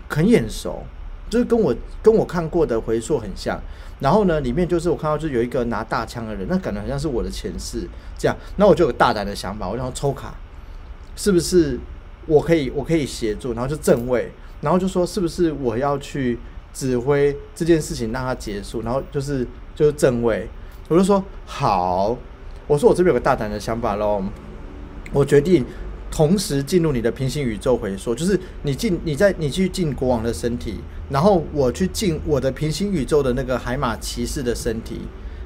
[0.09, 0.85] 很眼熟，
[1.33, 3.59] 就是跟我跟我看过的回溯很像。
[4.01, 8.37] 然后呢，里面就是我看到就有一个拿大枪的人，那感觉好像是我的前世这样。
[8.57, 10.35] 那我就有大胆的想法，我想抽卡，
[11.17, 11.81] 是不是
[12.27, 13.55] 我可以我可以协助？
[13.55, 16.39] 然后就正位，然后就说是不是我要去。
[16.75, 20.49] 指挥这件事情让它结束，然后就是就是正位，
[20.89, 22.17] 我就说好，
[22.67, 24.25] 我说我这边有个大胆的想法喽，
[25.13, 25.67] 我决定
[26.13, 30.75] 同时进入你的平行宇宙回溯，就是你进你在你去进国王的身体，
[31.09, 35.01] 然后我去进我的平行宇宙的那个海马骑士的身体，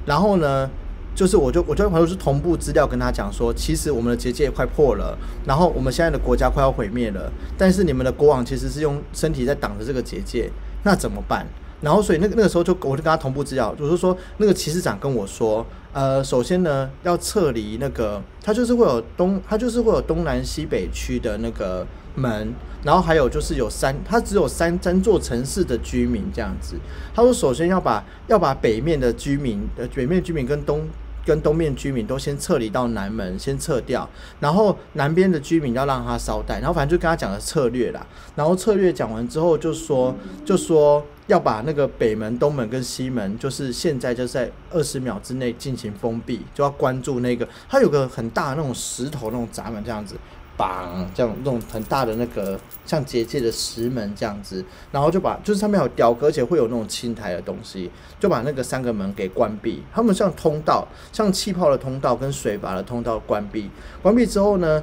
[0.04, 0.68] 然后呢，
[1.14, 10.50] 就是我就我就朋友是同步资料跟他讲说，其实我们的结界快破了，然后我们现在的国家快要毁灭了，但是你们的国王其实是用身体在挡着这个结界。
[10.82, 11.46] 那怎么办？
[11.80, 26.76] 然后，所以那个那个时候就我就跟他同步资料，就是说那个骑士长跟我说，呃，首先呢要撤离那个，他就是会有东，他就是会有东南西北区的那个门，然后还有就是有三，他只有三三座城市的居民这样子。
[27.14, 30.88] 他说，首先要把要把北面的居民，呃，北面居民跟东。
[31.26, 34.08] 跟东面居民都先撤离到南门，先撤掉，
[34.38, 38.06] 然后南边的居民要让他捎带，然后反正就跟他讲了策略啦。
[38.36, 50.14] 然后策略讲完之后，就说就说要把那个北门、东门跟西门，就是现在就在二十秒之内进行封闭，就要关注那个，它有个很大的那种石头那种闸门这样子。
[50.56, 59.82] 绑这样那种很大的那个像结界的石门这样子，然后就把就是上面有雕刻，而且会有那种青苔的东西，就把那个三个门给关闭。
[59.92, 63.70] 他们像通道，像气泡的通道跟水阀的通道关闭。
[64.02, 64.82] 关闭之后呢，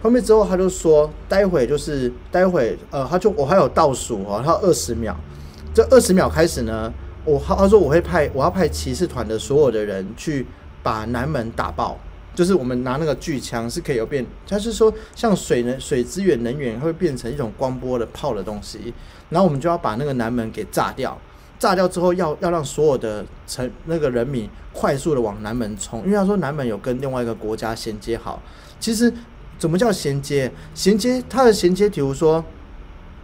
[0.00, 5.14] 关闭之后他就说，待会就是待会呃，他就我还有倒数哦，他二十秒，
[5.74, 6.92] 这二十秒开始呢，
[7.24, 10.46] 我他说我会派我要派骑士团的所有的人去
[10.82, 11.98] 把南门打爆。
[12.34, 18.94] 就是我们拿那个巨枪是可以有变，他是说像水能水资源能源会变成一种光波的炮的东西，
[19.28, 21.18] 然后我们就要把那个南门给炸掉，
[21.58, 28.40] 炸掉之后要要让所有的城那个人民快速的往南门冲，因为他说南门有跟另外一个国家衔接好。
[28.78, 29.12] 其实
[29.58, 30.50] 怎么叫衔接？
[30.74, 32.42] 衔接它的衔接，比如说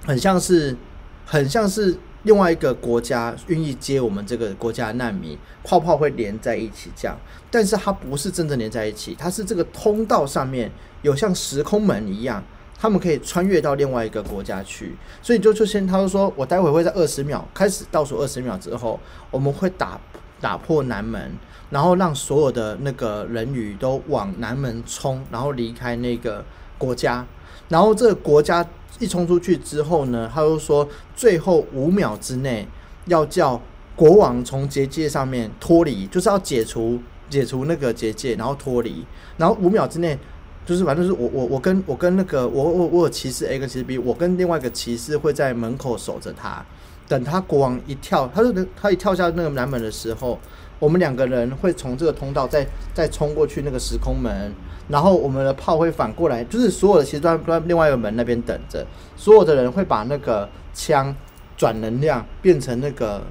[0.05, 0.77] 很像是
[1.25, 7.17] 很像是另外一个国家愿意接我们这个国家的难民，泡泡会连在一起这样，
[7.51, 10.71] 但是它不是真正连在一起，它是这个通道上面
[11.03, 12.43] 有像时空门一样。
[12.79, 19.01] 他们可以穿越到另外一个国家去，所以就就先他就说，我待会会在二十秒开始倒数二十秒之后，
[19.31, 19.99] 我们会打
[20.43, 21.33] 打破南门，
[21.71, 26.45] 然后让所有的那个人鱼都往南门冲，然后离开那个
[26.77, 27.27] 国家。
[27.69, 28.67] 然后这个国家
[28.99, 32.67] 一冲出去之后呢，他就说最后五秒之内
[33.07, 33.61] 要叫
[33.95, 36.99] 国王从结界上面脱离，就是要解除
[37.29, 39.05] 解除那个结界，然后脱离，
[39.37, 40.19] 然后五秒之内。
[40.65, 46.61] 就是反正是我我我跟我跟那个我我我有骑士 A 跟骑士 B，我跟另外一个骑士会在门口守着他，
[47.07, 50.37] 等他国王一跳，他就他一跳下那个南门的时候，
[50.81, 54.53] 我们两个人会从这个通道再再冲过去那个时空门，
[54.89, 61.15] 然后我们的炮会反过来，就是所有的骑士都在另外一个门那边等着，所有的人会把那个枪
[61.57, 63.23] 转能量变成那个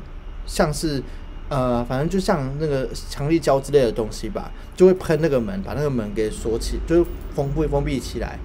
[0.46, 1.02] 像是。
[1.48, 8.40] 呃，反正就像那个强力胶之类的东西吧，就会喷那个门，把那个门给锁起，就是封闭封闭起来，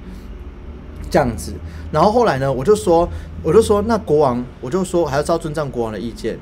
[1.11, 1.55] 这样子。
[1.91, 3.09] 然后后来呢，我就说，
[3.43, 6.39] 我就说，那国王，我就说还要照遵照国王的意见。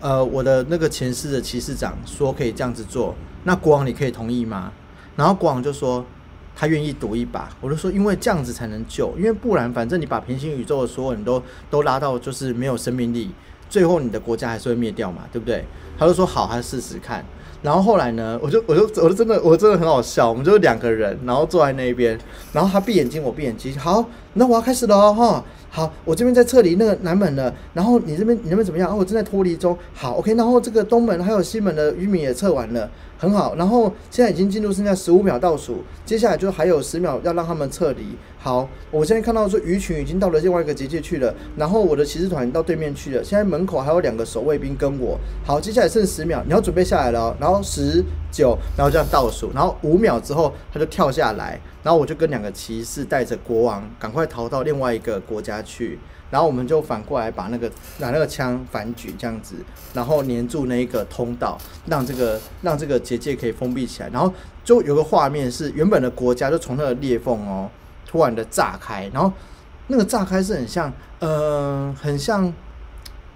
[0.00, 4.72] 呃，我的那个前世的骑士长说可以这样子做，那国王你可以同意吗？
[5.18, 6.04] 然后国王就说
[6.54, 7.50] 他愿意赌一把。
[7.60, 13.32] 我就说，因为这样子才能救，因为不然，反正你把平行宇宙的所有人都都拉到就是没有生命力。
[13.68, 15.64] 最后你的国家还是会灭掉嘛，对不对？
[15.98, 17.24] 他就说好，他试试看。
[17.60, 22.16] 然后后来呢，我就我就我就真的我真的很好笑，我们就两个人，然后坐在那边，
[22.52, 23.76] 然后他闭眼睛，我闭眼睛。
[23.76, 24.04] 好，
[24.34, 25.44] 那我要开始了哈。
[25.68, 28.90] 好，我这边在撤离那个南门了，然后你这边你那边怎么样？
[28.90, 29.76] 哦，我正在脱离中。
[29.92, 30.32] 好，OK。
[30.34, 33.56] 然后这个东门还有西门的渔民也撤完了，很好。
[33.56, 38.16] 然后现在已经进入剩下十五秒倒数，接下来就还有十秒要让他们撤离。
[38.38, 43.22] 好，我现在看到说鱼群已经到了另外一个结界去了，然后我的骑士团到对面去了。
[43.22, 45.18] 现在门口还有两个守卫兵跟我。
[45.44, 47.36] 好，接下来剩十秒，你要准备下来了。
[47.40, 55.98] 然后十九，然后这样倒数，然后五秒之后他就跳下来，然后我就跟两个骑士带着国王赶快逃到另外一个国家去。
[56.30, 59.56] 然后我们就反过来把那个拿那个枪反举这样子，
[59.94, 64.08] 然后粘住那一个通道，让这个让这个结界可以封闭起来。
[64.10, 64.32] 然后
[64.64, 67.70] 就有个画面是原本的国家就从那个裂缝哦。
[68.10, 69.30] 突然的炸开，然后
[69.88, 72.50] 那个炸开是很像，呃，很像，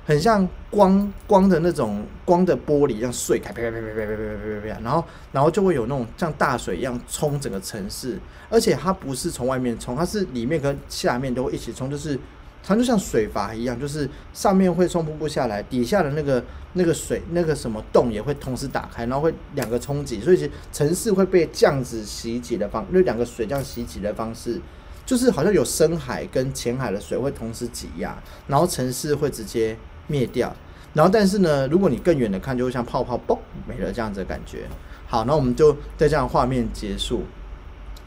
[0.06, 12.18] 很像光光的那种光的玻璃一样碎开，啪啪啪啪啪啪啪啪啪啪，然后然后就会有那种像大水一样冲整个城市，而且它不是从外面冲，它是里面跟下面都会一起冲，就是
[12.62, 16.42] 它就像水阀一样，就是上面会冲瀑布下来，底下的那个
[16.74, 24.60] 那个水那个什么洞也会同时打开，然后会两个冲击，所以其实城市会被这样子袭击的方，因为两个水这样袭击的方式。
[25.04, 30.54] 就是好像有深海跟浅海的水会同时挤压，然后城市会直接灭掉。
[30.94, 34.60] 然后但是呢，如果你更远的看，就会像泡泡嘣没了这样子的感觉。
[35.08, 37.24] 好，那我们就在这样画面结束。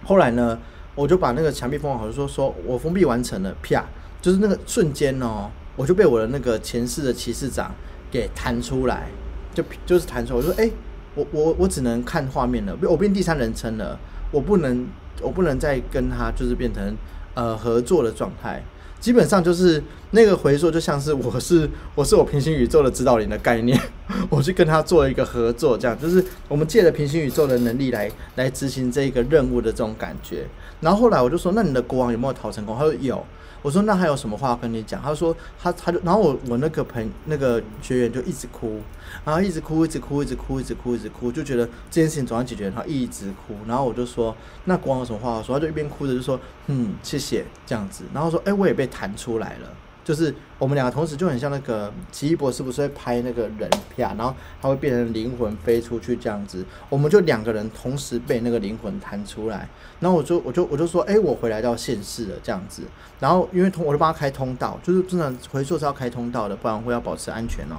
[0.06, 0.58] 后来呢，
[0.96, 3.84] 我就把那个墙壁封好，就说说我封闭完成了，啪，
[4.26, 7.72] 就是那个瞬间哦，我就被我的那个前世的骑士长
[8.10, 9.08] 给弹出来，
[9.54, 10.38] 就就是弹出来。
[10.38, 10.68] 我说，哎，
[11.14, 14.00] 我我我只能看画面了，我变第三人称了，
[14.32, 14.88] 我不能。
[15.22, 16.94] 我不能再跟他就是变成
[17.36, 18.62] 呃合作的状态，
[19.00, 23.80] 基本上就是那个回溯就像是我是 我是我平行宇宙的指导灵的概念，
[24.30, 30.46] 我去跟他做一个合作，这样就是我们借了平行宇宙的能力来来执行这一个任务的这种感觉。
[30.82, 32.76] 然后后来我就说，那你的国王有没有逃成功？
[32.78, 33.26] 他说有。
[33.66, 35.02] 我说那还有什么话要跟你讲？
[35.02, 38.80] 他说他他就然后我我那个朋那个学员就一直哭，
[39.26, 43.56] 然后一直哭一直哭一直哭一直哭一直哭，就觉得这件事情总要解决，他一直哭。
[43.68, 45.56] 然后我就说那国王有什么话要说？
[45.56, 48.04] 他就一边哭着就说嗯谢谢这样子。
[48.14, 49.70] 然后说哎我也被弹出来了。
[50.06, 59.68] 就是我们两个同时就很像那个奇异博士，不是会拍那个人片，然后他会变成灵魂飞出去这样子，我们就两个人同时被那个灵魂弹出来，
[60.00, 62.84] 然后我就我就我就说，哎，我回来到现世了这样子，
[63.20, 67.76] 然后因为通我就帮他开通道，就是真的回溯是要开通道的，不然会要保持安全哦。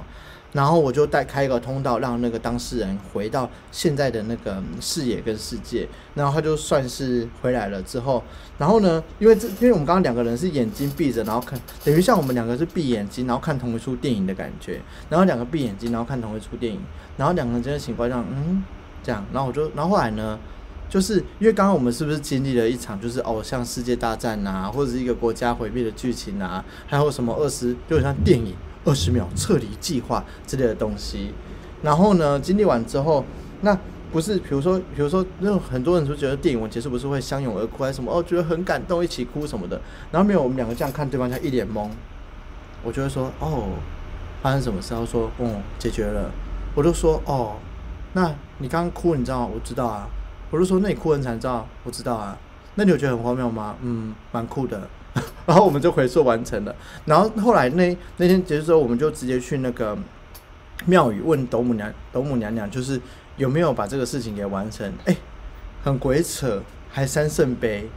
[0.53, 8.23] 然后我就带开一个通道，让那个当事人回到现在的那个视野跟世界，然后他就算是回来了之后，
[8.57, 16.79] 然后呢，因为这因为我们刚刚两个人是眼睛闭着，然后看，等于像我们两个是闭眼睛，然后看同一出电影的感觉，然后两个闭眼睛，然后看同一出电影，
[17.17, 18.63] 然后两个人真的情况这样，嗯，
[19.03, 20.39] 这样，然后我就，然后后来呢，
[20.89, 28.55] 就是因为刚刚我们是不是经历了一场就是偶像世界大战啊，或者是一个国家毁灭的剧情啊，还有什么二十，就像电影。
[28.87, 31.33] 二十秒撤离计划之类的东西，
[31.83, 33.23] 然后呢，经历完之后，
[33.61, 33.77] 那
[34.09, 38.09] 不是比如说，比如说，那很多人都觉得电影完结束不是会相拥而哭，还是什么？
[38.09, 39.79] 哦，觉得很感动，一起哭什么的。
[40.09, 41.89] 然后没有，我们两个这样看对方，他一脸懵，
[42.81, 43.65] 我就会说哦，
[44.41, 44.93] 发生什么事？
[44.95, 46.31] 他说哦，解决了。
[46.73, 47.57] 我就说哦，
[48.13, 49.51] 那你刚刚哭，你知道吗？
[49.53, 50.07] 我知道啊。
[50.49, 51.67] 我就说那你哭很惨，知道？
[51.83, 52.37] 我知道啊。
[52.75, 53.75] 那你有觉得很荒谬吗？
[53.81, 54.87] 嗯，蛮酷的。
[55.45, 56.75] 然后我们就回溯完成了。
[57.05, 59.97] 然后后来那那天结束之后，我们就直接去那个
[60.85, 62.99] 庙宇问斗母娘斗母娘娘，就是
[63.37, 64.91] 有没有把这个事情给完成？
[65.05, 65.15] 哎，
[65.83, 67.89] 很鬼扯，还三圣杯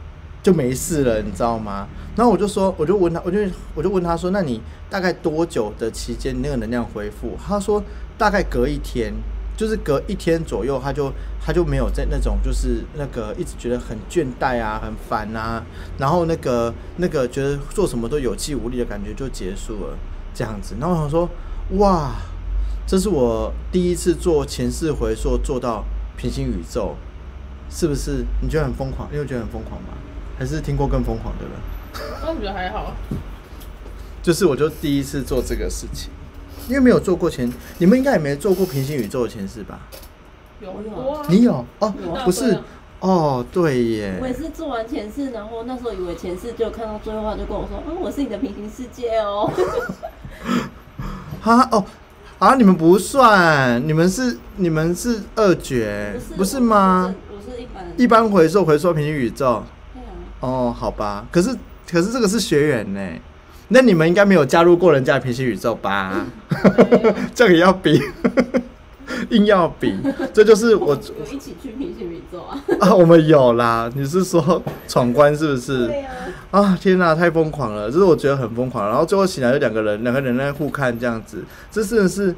[0.43, 1.87] 就没事了，你知道吗？
[2.15, 3.39] 然后我就说，我就问他，我就
[3.75, 7.37] 我就问他说，那你大概多久的期间那个能量恢复？
[7.45, 7.83] 他说
[8.17, 9.13] 大概隔一天。
[9.61, 15.63] 就是隔一天左右，他就他就没有在那种就是那个一直觉得很倦怠啊、很烦啊，
[15.99, 19.95] 然后那个那个觉得做什么都有气无力的感觉就结束了
[20.33, 20.73] 这样子。
[20.79, 21.29] 然后我想说，
[21.77, 22.15] 哇，
[22.87, 25.85] 这是我第一次做前世回溯做到
[26.17, 26.95] 平行宇宙，
[27.69, 28.25] 是不是？
[28.41, 29.07] 你觉得很疯狂？
[29.11, 29.89] 你有觉得很疯狂吗？
[30.39, 31.53] 还是听过更疯狂的人？
[32.27, 32.95] 我觉得还好。
[34.23, 36.09] 就是我就第一次做这个事情。
[36.67, 39.79] 因为没有做过前，你们应该也没做过平行宇宙的前世吧？
[40.61, 41.93] 有有，你有哦？
[42.23, 42.57] 不是
[42.99, 44.19] 哦，对耶。
[44.21, 49.51] 我也是做完前世，然后那时候以为前世就看到最后，他就跟我说：“嗯，我是你的平行世界哦。
[51.41, 51.83] ”哈哦，
[52.37, 57.13] 啊，你们不算，你们是你们是二绝，不是吗？
[57.31, 59.63] 我是一般一般回溯回溯平行宇宙。
[60.41, 61.49] 哦，好吧，可是
[61.89, 62.99] 可是这个是学员呢。
[63.73, 66.25] 那你们应该没有加入过人家的平行宇宙吧？
[67.33, 68.01] 这个要比，
[69.31, 69.97] 硬要比，
[70.33, 70.93] 这就是我
[71.31, 72.61] 一起去平行宇宙啊！
[72.81, 73.89] 啊，我们有啦。
[73.95, 75.89] 你是说闯关是不是？
[76.51, 77.89] 啊，天哪，太疯狂了！
[77.89, 78.85] 就是我觉得很疯狂。
[78.89, 81.41] 然后最后醒来有两个人，两个人在互看这样子，
[81.71, 82.35] 这真的是，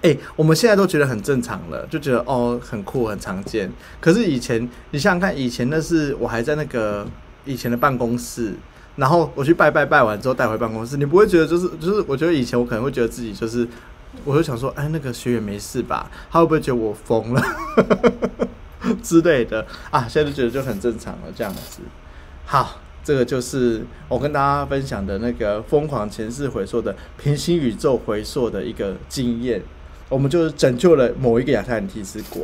[0.00, 3.70] 哎，我们现在都觉得很正常了，就觉得哦很酷很常见。
[4.00, 7.06] 可是以前，你想想看，以前那是我还在那个
[7.44, 8.54] 以前的办公室。
[8.96, 13.66] 然后我去拜拜拜完之后带回办公室，你不会觉得就是就是，我觉得以前我可能会觉得自己就是，
[14.24, 16.10] 我就想说，哎，那个学员没事吧？
[16.30, 17.42] 他会不会觉得我疯了
[19.02, 20.06] 之类的啊？
[20.08, 21.80] 现在就觉得就很正常了，这样子。
[22.44, 29.62] 好，这个就是我跟大家分享的那个疯狂前世回溯的平行宇宙回溯的一个经验，
[30.08, 32.42] 我们就是拯救了某一个亚特兰蒂斯国。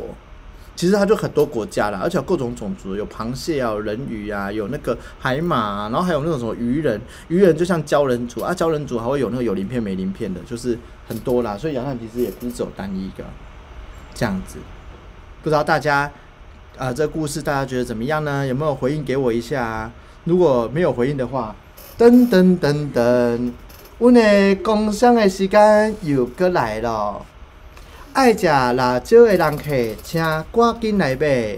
[0.77, 11.57] 其实它就很多国家啦，而且有各种种族，有螃蟹啊，人鱼啊，有那个海马，然后还有那种什么鱼人，鱼人就像鲛人族啊，鲛人族还会有那个有鳞片没鳞片的，就是很多啦。
[11.57, 13.23] 所以亚特兰其实也不是只有单一个
[14.13, 14.59] 这样子。
[15.41, 16.11] 不知道大家
[16.77, 18.45] 啊，这故事大家觉得怎么样呢？
[18.45, 19.91] 有没有回应给我一下？
[20.25, 21.55] 如果没有回应的话，
[21.97, 23.51] 噔噔噔噔，
[23.97, 27.25] 我的工商的时间又过来了。
[28.17, 29.63] 爱食辣椒的人客，
[30.01, 31.55] 请赶紧来买。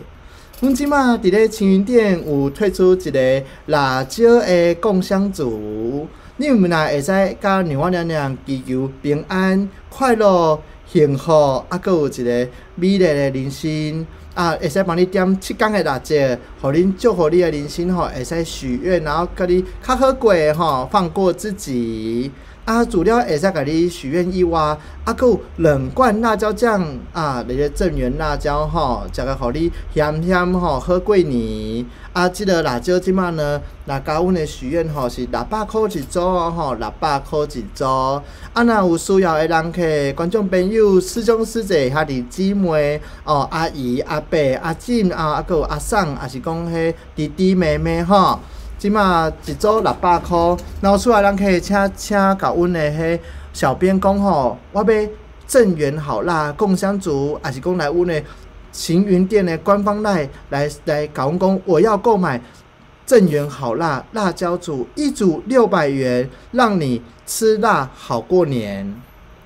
[0.59, 6.05] 阮即马伫咧青云店有推出一个辣椒的共享组，
[6.35, 11.31] 你们若会使甲娘我娘娘祈求平安、快乐、幸福，
[11.69, 14.05] 啊，阁有一个美丽的人生。
[14.35, 16.15] 啊，会使帮你点七天的辣椒，
[16.61, 22.29] 互恁祝福你的人生吼，会使许愿，然后甲你较好过吼，放过自己。
[22.69, 26.79] 啊，主料会使甲你许愿以外，啊，有两罐辣椒酱
[27.11, 31.83] 啊，那个正源辣椒吼，食个互你咸咸吼，好过年。
[32.13, 37.85] 啊，即个辣椒即马呢，那甲阮的许愿吼是六百箍一组吼，六百箍一组。
[37.85, 38.21] 啊，
[38.63, 39.81] 若有需要的人客、
[40.15, 48.39] 观众朋友、师兄师姐、兄弟姊妹哦，阿姨、阿伯、阿婶啊，啊，有阿婶，也是讲迄弟弟妹妹吼。
[48.79, 53.19] 即马一组六百箍，然后出来，咱可以请请甲阮的迄
[53.51, 55.09] 小编讲吼，我要
[55.45, 58.23] 正源好辣共享组，还是讲来阮的
[58.71, 62.41] 晴云店的官方来来来甲阮讲，我要购买
[63.05, 68.95] 正源好辣辣椒组，一组六百元，让你吃辣好过年，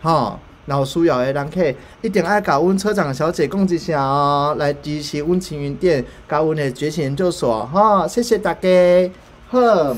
[0.04, 0.40] 吼。
[0.66, 1.61] 然后需要的人客
[2.01, 9.11] 一定爱甲阮车长小姐讲一声哦，来支持阮晴云店，甲阮的觉醒研究所，吼，谢谢大家。
[9.49, 9.95] 呵，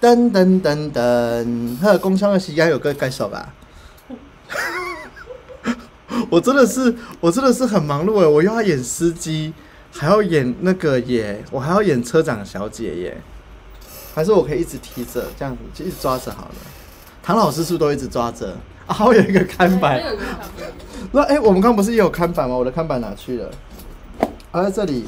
[0.00, 3.52] 噔噔噔噔，呵，工商的时间有个介绍吧。
[6.30, 9.52] 我真的是，我真的是很忙碌诶，我又要演司机，
[9.90, 13.16] 还要演那个耶，我还要演车长小姐耶。
[14.14, 16.54] 还是我可以一直提着，这样子就一直抓着好了。
[17.22, 18.56] 唐老师是不是都一直抓着？
[18.86, 20.02] 啊，我有一个看板。
[21.12, 22.56] 那哎，我们刚不是也有看板吗？
[22.56, 23.50] 我的看板哪去了？
[24.50, 25.06] 啊，在这里。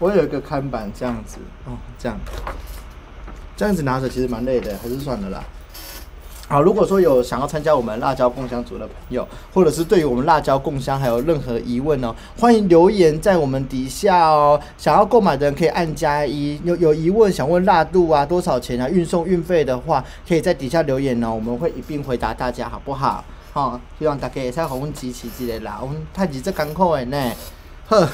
[0.00, 2.16] 我有一个看板，这样子哦，这样，
[3.56, 5.42] 这样子拿着其实蛮累的，还是算了啦。
[6.50, 14.58] 好，如果说有想要参加我们辣椒共享组的朋友，或者是对于我们辣椒共享还有任何疑问哦，欢迎留言在我们底下哦。
[14.78, 23.22] 想要购买的人可以按加一，有有疑问想问辣度啊多少钱啊，运送运费的话，可以在底下留言哦，我们会一并回答大家，好不好？
[23.52, 27.30] 好，希望大家也在好问支持之类啦，我们太极这艰苦的呢。
[27.88, 28.06] 呵，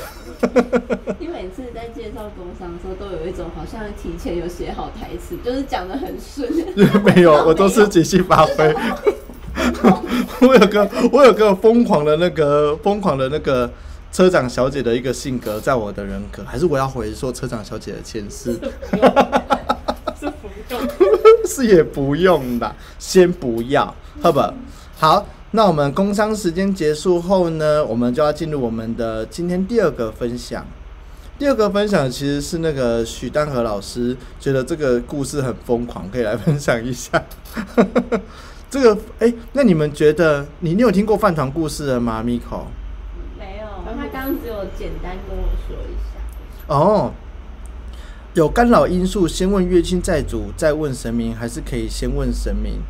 [1.19, 6.49] 你每次在介绍工商的时候，都有一种好像提前有写好台词，就是讲的很顺。
[7.03, 8.75] 没有， 我都是即兴发挥。
[10.41, 13.69] 我有个我有个疯狂的那个疯狂的那个
[14.13, 18.53] 车长小姐的一个性格，在我的人格，还是我要回说车长小姐的前世？
[20.21, 20.81] 是不用，
[21.47, 24.41] 是也不用啦，先不要，好不
[24.97, 25.27] 好。
[25.57, 30.67] 那我们工商时间结束后呢，我们就要进入我们的今天第二个分享。
[31.39, 37.23] 第二个分享其实是那个许丹和老师觉得这个故事很疯狂，可以来分享一下。
[38.69, 42.65] 这个哎，那你们觉得你你有听过饭团故事的吗，Miko？
[43.39, 46.75] 没有，他刚刚只有简单跟我说一下。
[46.75, 47.13] 哦，
[48.35, 52.81] 有干扰因素，先问月亲债主，再问神明，还是可以先问神明？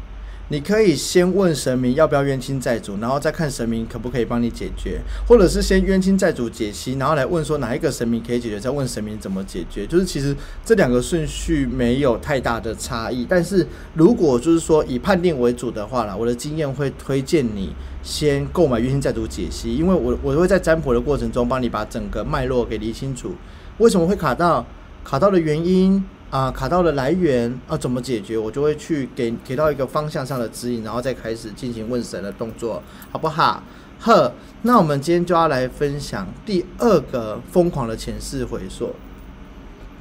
[0.55, 9.84] 你可以先问神明要不要冤亲债主，然后再看神明可不可以帮你解决，或者是先冤亲债主解析，然后来问说哪一个神明可以解决，再问神明怎么解决。
[9.84, 10.32] 就是其实
[10.64, 17.74] 这两个顺序没有太大的差异，但是如果就是说以判定为主的话啦，我的经验会推荐你
[18.05, 23.32] 先购买冤亲债主解析，因为我我会在占卜的过程中帮你把整个脉络给理清楚，
[23.78, 24.64] 为什么会卡到
[25.02, 26.05] 卡到的原因。
[26.35, 28.37] 啊，卡到的来源啊，怎么解决？
[28.37, 32.82] 我就会去给给到一个方向上的指引，然后再开始进行问神的动作，
[33.12, 33.62] 好不好？
[34.01, 34.32] 呵，
[34.62, 38.91] 那我们今天就要来分享第二个疯狂的前世回溯。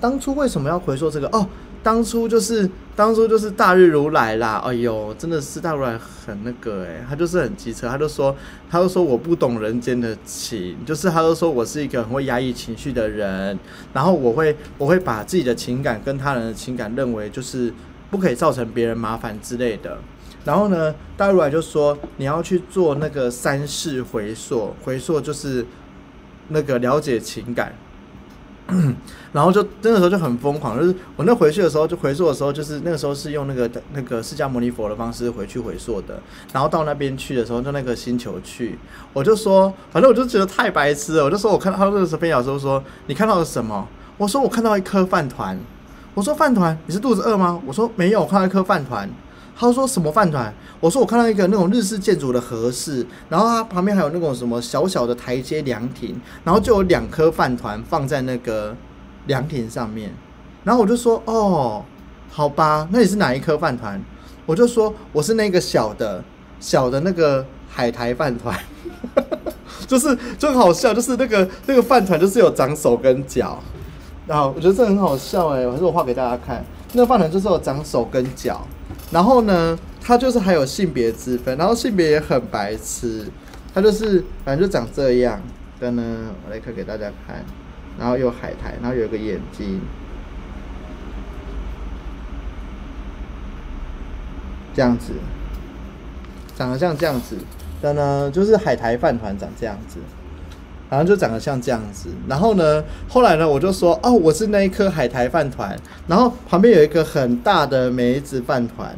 [0.01, 1.27] 当初为什么要回溯这个？
[1.27, 1.47] 哦。
[1.83, 8.33] 当初就是当初就是大日如来啦，哎呦，真的是大如来很那个哎，他就是很机车，他就说，
[8.71, 13.59] 他就说我不懂人间的情，就是他就说我是一个很会压抑情绪的人，
[13.91, 17.73] 然后我会我会把自己的情感跟他人的情感认为就是
[18.09, 19.97] 不可以造成别人麻烦之类的，
[20.45, 25.65] 然后呢，大如来就说你要去做那个三世回溯，回溯就是
[26.47, 27.75] 那个了解情感。
[29.33, 36.19] 然后就那个时候就很疯狂，就是我那回去的时候，就回溯的时候，就是那个时候是用那个那个释迦牟尼佛的方式回去回溯的。
[36.53, 38.77] 然后到那边去的时候，就那个星球去，
[39.11, 41.25] 我就说，反正我就觉得太白痴了。
[41.25, 43.87] 我就说我看到他那个时候飞鸟时候说，你看到了什么？
[44.17, 45.59] 我说我看到一颗饭团。
[46.13, 47.59] 我说饭团，你是肚子饿吗？
[47.65, 49.09] 我说没有，我看到一颗饭团。
[49.55, 50.53] 他说什么饭团？
[50.79, 58.75] 我说我看到一个那种日式建筑的和室，然后它旁边还有那种什么小小的台阶凉亭，然后就有两颗饭团放在那个
[59.27, 60.13] 凉亭上面。
[60.63, 61.85] 然后我就说哦，
[62.29, 64.01] 好吧，那你是哪一颗饭团？
[64.45, 66.23] 我就说我是那个小的，
[66.59, 68.59] 小的那个海苔饭团，
[69.87, 73.59] 就是就很好笑，就是那个那个饭团就是有长手跟脚，
[74.27, 78.65] 然后我觉得这很好笑哎，还是我画给大家看，那个饭团就是有长手跟脚。
[79.13, 83.27] 然后呢，他就是还有性别之分，然后性别也很白痴，
[83.71, 85.39] 他就是反正就长这样
[85.79, 86.31] 的呢。
[86.43, 87.45] 我来看给大家看，
[87.99, 89.79] 然后有海苔，然后有个眼睛，
[94.73, 95.13] 这样子，
[96.57, 97.37] 长得像这样子
[97.83, 99.99] 的呢，就是海苔饭团长这样子，
[100.93, 102.07] 然后就长得像这样子。
[102.27, 105.75] 然后呢，后来呢，我就说哦，我是那一颗海苔饭团。
[106.07, 108.95] 然后旁边有一个很大的梅子饭团，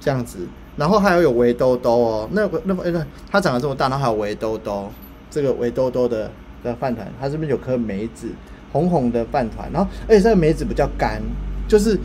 [0.00, 0.38] 这样子，
[0.76, 4.90] 然后还有有围兜兜哦，那个那那它长得这么大，然后还有围兜兜，
[5.30, 6.28] 这个围兜兜的
[6.64, 8.26] 的饭团，它这边有颗梅子，
[8.72, 11.22] 红红的饭团，然后而且这个梅子比较干，
[11.68, 11.96] 就是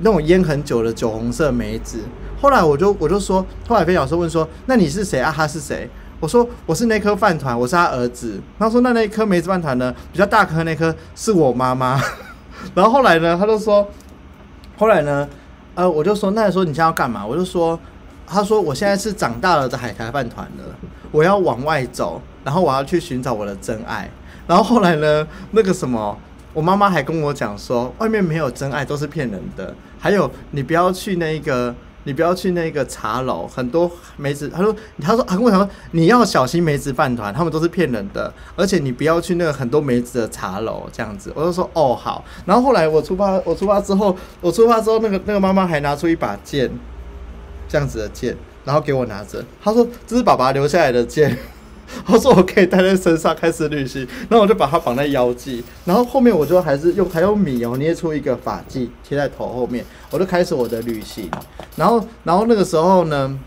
[0.00, 2.00] 那种腌很久的酒红色梅子。
[2.40, 5.32] 后来我就我就说，后来飞老师问说，那你是谁啊？
[5.32, 5.88] 他是谁？
[6.20, 8.40] 我说我是那颗饭团，我是他儿子。
[8.58, 9.94] 他说那那一颗梅子饭团呢？
[10.12, 12.00] 比较大颗那颗是我妈妈。
[12.74, 13.88] 然后后来呢，他就说，
[14.76, 15.28] 后来呢，
[15.76, 17.24] 呃，我就说，那说你现在要干嘛？
[17.24, 17.78] 我就说，
[18.26, 20.64] 他说我现在是长大了的海苔饭团了，
[21.12, 24.10] 我要往外走，然后我要去寻找我的真爱。
[24.48, 26.18] 然后后来呢，那个什么，
[26.52, 29.72] 我妈妈还跟我讲说，外面没有真爱，都是骗人的。
[30.00, 31.72] 还有，你不要去那个。
[32.08, 34.48] 你不要去那个茶楼，很多梅子。
[34.48, 38.32] 他说，他说，他跟我讲说，你要小心梅子饭团，他们都是骗人的。
[38.56, 41.30] 而且你不要去那个很多梅子的茶楼，这样子。
[41.34, 42.24] 我就说，哦，好。
[42.46, 46.70] 然后后来我出发，我出发之后，我出发之后，那个那个妈妈还拿出一把剑，
[47.68, 48.34] 这样子的剑，
[48.64, 49.44] 然后给我拿着。
[49.62, 51.36] 他说，这是爸爸留下来的剑。
[52.06, 61.30] 他说我可以带在身上开始旅行，然后我就把它绑在腰际，然后后面我就还是用还用米哦捏出一个发髻贴在头后面，我就开始我的旅行。
[61.76, 63.38] 然后然后那个时候呢，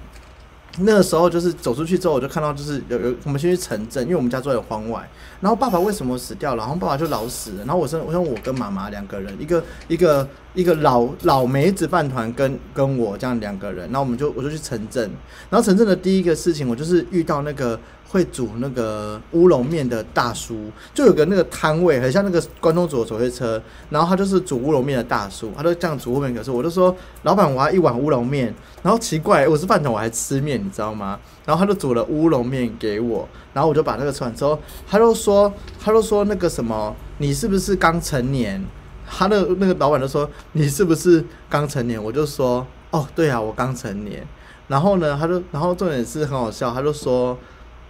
[0.79, 5.07] 那个时候就是走出去之后，我就看到就是有有我们先去城镇，因为我们家住在荒外。
[5.41, 6.63] 然后爸爸为什么死掉了？
[6.63, 7.65] 然后爸爸就老死了。
[7.65, 13.85] 然后我生我剩我跟妈妈两个人，一个一个一个老老梅子饭团跟跟我这样两个人。
[13.85, 15.09] 然后我们就我就去城镇，
[15.49, 17.79] 然后城镇的第一个事情，我就是遇到那个
[18.11, 23.61] 会煮那个乌龙面的大叔，就有个那个摊位，很像那个关东煮的手推车。
[23.89, 26.35] 然后他就是煮乌龙面的大叔，他就这样煮乌龙面。
[26.35, 26.93] 可是我就说，
[27.23, 28.53] 老板，我要一碗乌龙面。
[28.83, 31.17] 然后奇怪，我是饭桶，我还吃面，你知道吗？
[31.45, 38.61] 然后他就煮了乌龙面给我，然后我就把那个吃完之后，他就说，他就说那个什么，你是不是刚成年？
[39.07, 42.01] 他的那个老板就说，你是不是刚成年？
[42.01, 44.25] 我就说，哦，对啊，我刚成年。
[44.67, 47.37] 然后呢，他就，然后重点是很好笑，他就说，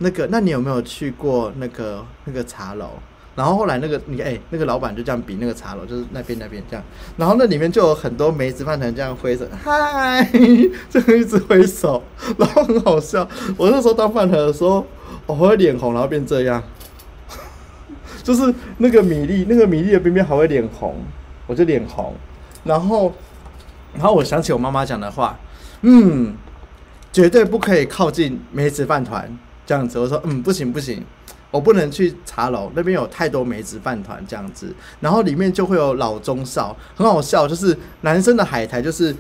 [0.04, 2.90] 那个，那你有没有去过那个那个茶楼？
[3.34, 6.84] 然后后来那个你哎，那个老板就这样比那个茶楼，就是那边那边这样，
[7.16, 10.28] 然后那里面就有很多梅子饭团这样挥手，嗨，
[10.90, 12.04] 这样一直挥手，
[12.38, 13.26] 然后很好笑。
[13.56, 14.86] 我那时候当饭团的时候，
[15.26, 16.62] 我会脸红，然后变这样，
[18.22, 20.96] 就是那个米粒，那个米粒的边边还会脸红，
[21.48, 22.14] 我就脸红。
[22.66, 23.14] 然后，
[23.94, 25.40] 然后我想起我妈妈讲的话，
[25.84, 26.36] 嗯，
[27.14, 30.00] 绝对不可以靠近梅子饭团这样子。
[30.00, 31.04] 我说，嗯，不行不行。
[31.52, 39.14] 我不能去茶楼，那边有太多梅子饭团这样子，然后里面就会有老中少，很好笑，就是男生的海苔，就是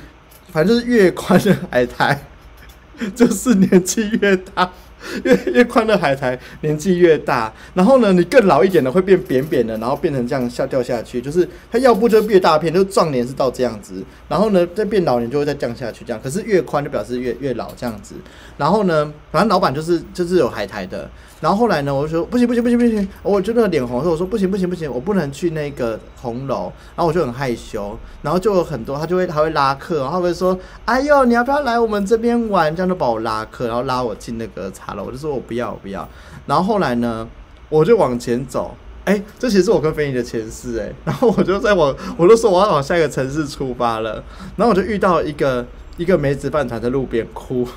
[0.49, 2.17] 反正就是越宽的海苔，
[3.13, 4.71] 就是年纪越大。
[5.23, 18.15] 越越宽的海苔年纪越大，然后呢，你更老一点的会变扁扁的，然后变成这样下掉下去，就是它要不就越大片，就壮年是到这样子，然后呢再变老年就会再降下去这样，可是越宽就表示越越老这样子，
[18.57, 21.09] 然后呢，反正老板就是就是有海苔的，
[21.41, 35.03] 然后后来呢，我就说不行不行不行不行，我就那个脸红，说我说不行不行不行，我不能去那个红楼，然后我就很害羞，然后就有很多他就会还会拉客，然后会说哎呦你要不要来我们这边玩，这样就把我拉客，然后拉我进那个茶楼。
[35.03, 36.07] 我就说我不要，我不要。
[36.45, 37.27] 然后后来呢，
[37.69, 38.75] 我就往前走。
[39.03, 40.93] 哎，这其实是我跟飞尼的前世哎。
[41.03, 44.23] 然后我就在往，我就说我要往下一个城市出发了。
[44.55, 45.65] 然后我就遇到一个
[45.97, 47.67] 一个梅子饭团在路边哭。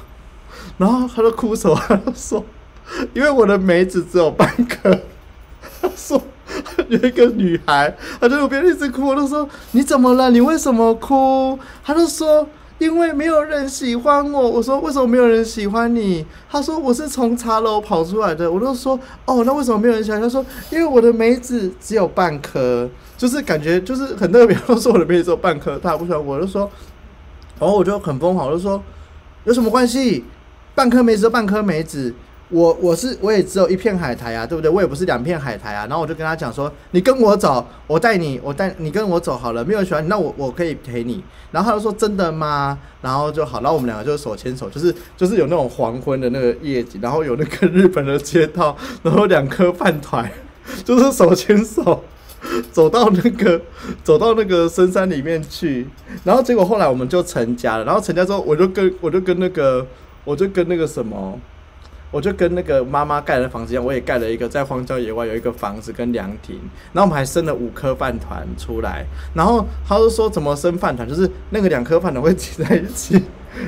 [0.76, 1.74] 然后他就哭什么？
[1.88, 2.44] 他就说，
[3.12, 4.98] 因为我的梅子只有半颗。
[5.80, 6.22] 他说
[6.88, 9.06] 有一个女孩，她在路边一直哭。
[9.06, 10.30] 我就说你怎么了？
[10.30, 11.58] 你为什么哭？
[11.84, 12.46] 他就说。
[12.78, 16.26] 因为没有人喜欢我，我说为什么没有人喜欢你？
[16.50, 20.20] 他说我是从茶楼跑出来的，我就说哦，那为什么没有人喜欢？
[20.20, 26.68] 他说因为我的梅子只有半颗，就是感觉就是很特别，都说我的梅子只有半颗，他不喜欢我，就说，
[27.60, 28.82] 然后我就很疯狂，我就说
[29.44, 30.24] 有什么关系？
[30.74, 32.12] 半颗梅子，半颗梅子。
[32.50, 34.70] 我我是我也只有一片海苔啊，对不对？
[34.70, 35.86] 我也不是两片海苔啊。
[35.86, 39.64] 然后我就跟他讲说，你跟我走，我带你，我带你跟我走好了。
[39.64, 41.24] 没有喜欢你，那我我可以陪你。
[41.50, 42.78] 然后他就说真的吗？
[43.00, 50.30] 然后就好，然后我们两个就手牵手，就是就是有那种黄昏的那个夜景，然后有那个日本的街道，然后两颗饭团，
[50.84, 52.04] 就是手牵手
[52.70, 53.60] 走到那个
[54.02, 55.88] 走到那个深山里面去。
[56.24, 57.84] 然后结果后来我们就成家了。
[57.84, 59.86] 然后成家之后，我就跟我就跟那个
[60.24, 61.40] 我就跟那个什么。
[62.14, 66.56] 我就跟那个妈妈盖的房子一样，我也盖了一个在荒郊野外有一个房子跟凉亭，
[66.92, 69.04] 然后我们还生了五颗饭团出来，
[69.34, 73.20] 然后他就说怎么生饭团，就是那个两颗饭团会挤在一起，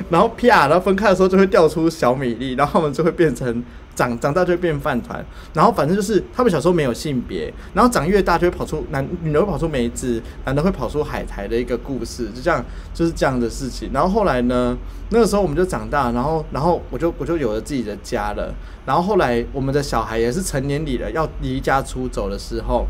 [0.09, 3.61] 然后啪，然后分开的时候就会掉出小米粒，然后我们就会变成。
[3.97, 5.25] 长长大就会变饭团，
[5.55, 13.89] 然后反正就是他们小时候没有性别，然后长越大就会跑出男女的会跑出梅子，男的会跑出海苔的一个故事，就这样就是这样的事情。
[13.91, 14.77] 然后后来呢，
[15.09, 18.53] 那个时候我们就长大，然后然后我就我就有了自己的家了。
[18.85, 22.85] 然后后来我们的小孩也是成年礼了，要离家出走的时候，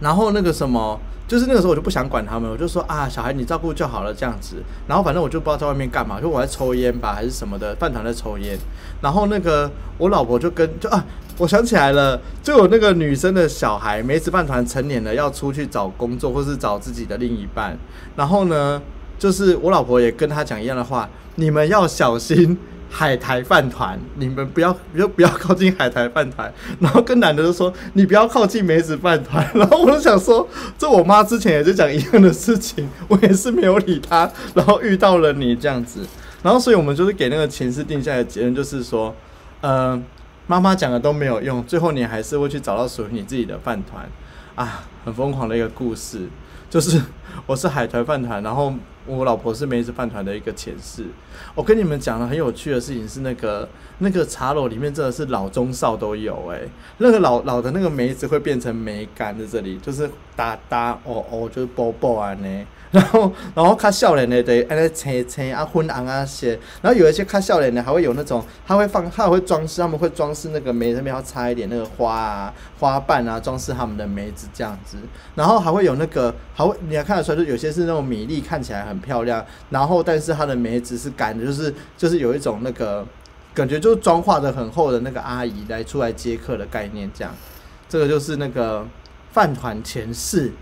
[0.00, 0.98] 然后那个什么。
[1.28, 4.62] 就是那个时候我就不想管他们，我就说啊，小孩你照顾就好了这样子。
[4.86, 8.56] 然后反正我就不知道在外面干嘛，就我在抽烟吧，还是什么的，饭堂在抽烟。
[9.00, 9.68] 然后那个
[9.98, 11.04] 我老婆就跟就啊，
[11.38, 17.76] 我想起来了，就有那个女生的小孩，梅子饭团成年了要出去找工作，或是找自己的另一半。
[18.14, 18.80] 然后呢，
[19.18, 22.56] 就是我老婆也跟他讲一样的话，你们要小心。
[22.98, 26.50] 海苔饭团，你们不要，不 要不要靠近海苔饭团。
[26.80, 29.46] 然后跟男的就说，你不要靠近梅子饭团。
[29.52, 34.30] 然后我就想说，这我妈之前也是讲一样的事情，我也是没有理她。
[34.54, 36.00] 然后遇到了你这样子，
[36.42, 39.14] 然后所以我们就是给那个前世定下的结论，就是说，
[39.60, 40.02] 呃，
[40.46, 44.08] 妈妈讲的都没有用，最后你还是会去找到属于你自己的饭团
[44.54, 46.26] 啊，很疯狂的一个故事，
[46.68, 47.00] 就是
[47.46, 48.72] 我是海苔饭团，然后。
[49.08, 51.04] 我老婆是梅子饭团的一个前世。
[51.54, 56.62] 我跟你们讲了很有趣的事情是，那个那个茶楼里面真的是老中少都有哎、
[56.98, 62.66] 那个老老的那个梅子会变成梅干在这里，就是哒哒哦哦，就是啵啵啊呢。
[62.96, 74.96] 然后，然后看笑脸的得安尼青青啊昏暗啊些，然后有一些看笑脸的还会有那种，他会放，他会装饰，他们会装饰那个梅那边要插一点那个花啊、花瓣啊，装饰他们的梅子这样子。
[75.34, 83.06] 然后还会有那个，还会你还看得出来，就有些是那种米粒看起来很漂亮，然后但是它的梅子是干的，就是就是有一种那个
[83.52, 87.34] 感觉就是妆化的很厚的那个阿姨来出来接客的概念这样。
[87.90, 88.86] 这个就是那个
[89.32, 90.52] 饭团前世。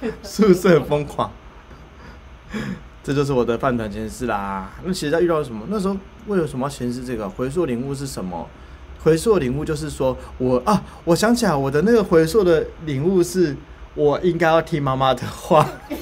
[0.22, 1.30] 是不是很疯狂？
[3.02, 4.70] 这就是我的饭团前世啦。
[4.84, 5.64] 那其实他遇到什么？
[5.68, 8.48] 那时候为了什么要前世这个回溯领悟是什么？
[9.02, 13.56] 回溯领悟就是说我啊，我想起来我的那个回溯的领悟是，
[13.94, 15.68] 我应该要听妈妈的话。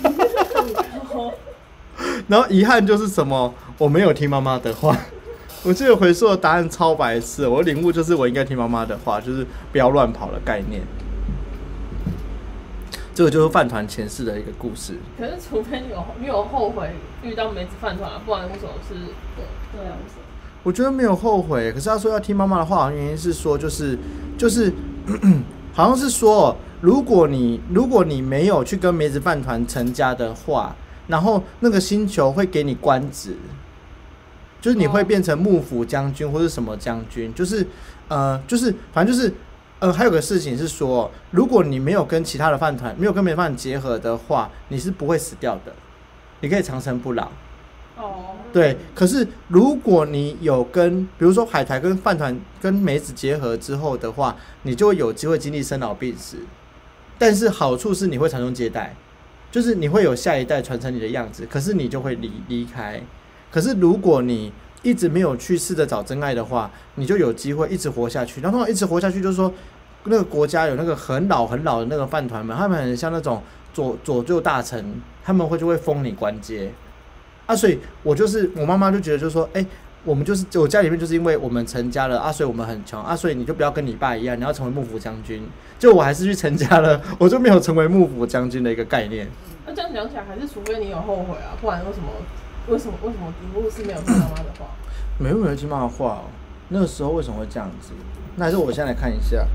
[2.27, 3.53] 然后遗憾就是什么？
[3.77, 4.97] 我没有听妈妈的话。
[5.63, 10.81] 我记得回溯的答案超白痴，我的领悟就是我应该听妈妈的话，就是不要乱跑的概念。
[13.15, 14.95] 这个就是饭团前世的一个故事。
[15.17, 16.91] 可是除非你有你有后悔
[17.23, 18.95] 遇到梅子饭团啊，不然为什么是
[19.37, 20.25] 对对啊，为什么？
[20.65, 23.97] 我觉得没有后悔，可是他说要听妈妈的话，原因是说就是
[24.37, 24.73] 就是，
[25.73, 30.75] 好像是说，如果你如果你没有去跟梅子饭团成家的话，
[31.07, 33.37] 然后那个星球会给你官职，
[34.61, 37.67] 就是你会哦变成幕府将军或者什么将军，就是
[38.09, 39.33] 呃就是反正就是。
[39.81, 45.75] 呃，还有个事情是说，如果你没有跟其他的饭团，没有跟别的饭团结合的话，你是不会死掉的，
[46.41, 47.29] 你可以长生不老。
[47.97, 56.39] 哦，对，可是如果你有跟，比如说海苔跟饭团跟梅子结合之后的话，你就会有机会经历生老病死。
[57.19, 58.97] 但是好处是你会传宗接代，
[59.51, 63.01] 就是你会有下一代传承你的样子，可是你就会离离开。
[63.53, 64.53] 可是如果你
[64.85, 68.41] 一直没有去试着找真爱的话，你就有机会一直活下去。
[68.41, 69.53] 然后一直活下去，就是说
[70.05, 74.85] 那个国家有那个很老很老的那个饭团们，他们很像那种左左右大臣，
[75.25, 76.71] 他们会就会封你官阶。
[77.47, 79.65] 啊，所以我就是我妈妈就觉得就是说，哎、
[80.05, 85.43] 我们就是我家里面就是因为我们成家了啊，所以我们很穷啊，所以你就不要跟你爸一样，你要成为幕府将军。
[85.79, 89.29] 就我还是去成家了，我就没有成为幕府将军的一个概念。
[89.67, 92.09] 那这样讲起来，还是除非你有后悔啊，不然为什么
[92.69, 94.67] 为什么为什么题目是没有听妈妈的话？
[95.19, 96.25] 没有没有听妈妈话哦，
[96.69, 97.93] 那个时候为什么会这样子？
[98.37, 99.47] 那还是我现在来看一下，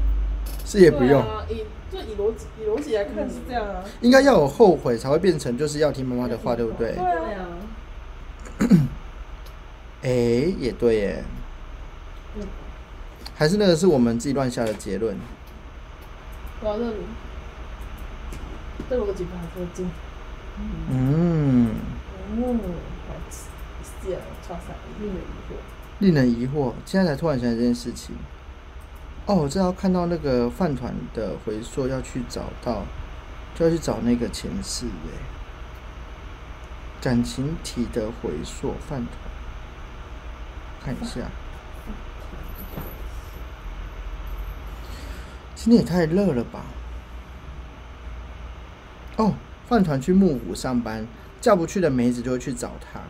[0.65, 3.83] 是也不用，啊，以就以逻辑以逻辑来看是这样啊。
[4.01, 6.97] 应该要有后悔才会变成就是要听妈妈的话，对不对对？
[6.97, 7.45] 对啊，
[8.59, 8.63] 啊，
[10.03, 10.09] 哎、
[10.57, 11.23] 也对耶，
[12.37, 12.43] 嗯
[13.35, 15.17] 还是那个是我们自己乱下的结论。
[16.61, 16.77] 我要
[18.89, 19.89] 这逻辑不还说进，
[20.91, 21.71] 嗯，
[24.47, 25.55] 超赛，令人疑惑。
[25.99, 28.15] 令人疑惑，现在才突然想起这件事情。
[29.25, 32.83] 哦，我知道看到那个饭团的回溯要去找到，
[33.53, 35.19] 就要去找那个前世哎。
[37.01, 39.13] 感情体的回溯饭团，
[40.83, 41.29] 看一下。
[45.55, 46.63] 今天也太热了吧！
[49.17, 49.33] 哦，
[49.67, 51.05] 饭团去幕府上班，
[51.41, 53.01] 叫不去的梅子就会去找他。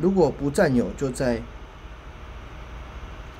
[0.00, 1.40] 如果不占有，就在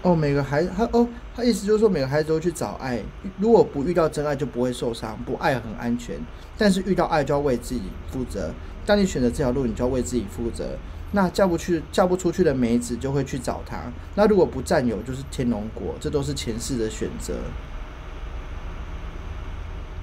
[0.03, 3.03] 哦，每个孩他哦，他意思就是说每个孩子都去找爱，
[3.39, 6.17] 如果不遇到真爱就不会受伤，不爱很安全，
[6.57, 8.53] 但是遇到爱就要为自己负责。
[8.87, 10.79] 当你选择这条路，你就要为自己负责。
[11.13, 13.93] 那嫁不去、嫁不出去的梅子就会去找他。
[14.15, 17.35] 那如果不占有，就是天龙国，这都是前世的选择。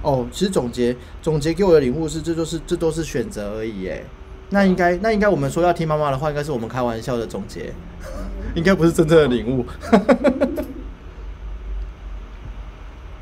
[0.02, 4.02] 哦，其实总结总结给我的领悟是，这都是这都是选择而已，哎，
[4.50, 7.72] 那应该那应该我们说要听妈妈的话，应该是我们开玩笑的总结，
[8.56, 9.66] 应该不是真正的领悟。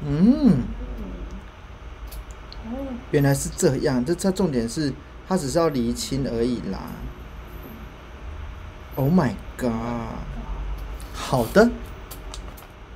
[0.09, 0.59] 嗯，
[3.11, 4.93] 原来是这样，这这重点是
[5.29, 6.79] 他只是要厘清而已啦。
[8.95, 9.73] Oh my god！
[11.13, 11.69] 好的，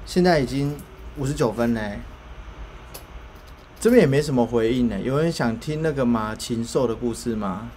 [0.07, 0.77] 现在已经
[1.17, 1.99] 五十九分嘞。
[3.81, 5.01] 这边也没什么回应呢。
[5.01, 6.35] 有人想听那个吗？
[6.37, 7.69] 禽兽的故事吗？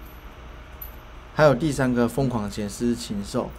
[1.33, 3.49] 还有第三个疯狂前世禽兽。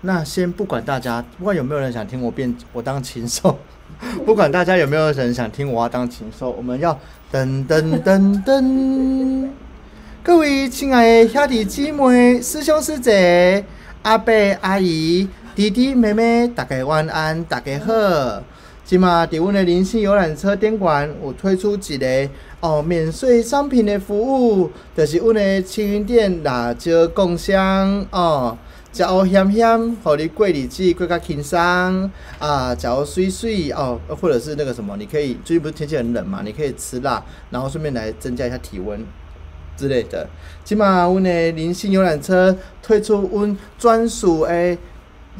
[0.00, 3.58] 那先不管大家，不管有没有人想听我变我当禽兽，
[4.24, 6.92] 不管大家有没有人想听我要当禽兽，我们要
[7.32, 9.48] 噔噔噔噔。
[10.22, 13.64] 各位亲爱的兄弟姊妹、师兄师姐、
[14.02, 18.42] 阿伯阿姨、弟弟妹妹，大家晚安，大家好。
[18.88, 22.30] 即嘛伫阮的灵性游览车店馆有推出一个
[22.60, 28.56] 哦免税商品的服务，就是阮的青云店辣椒贡香哦。
[28.90, 31.58] 食好咸咸，互你过日子过较轻松
[32.38, 32.74] 啊！
[32.74, 39.04] 食好水水哦，或者是那个什么，你可以最近不是天气很冷嘛，你可以吃辣，然后顺便来增加一下体温
[39.76, 40.26] 之类的。
[40.64, 44.78] 起码阮的灵性游览车推出阮专属的。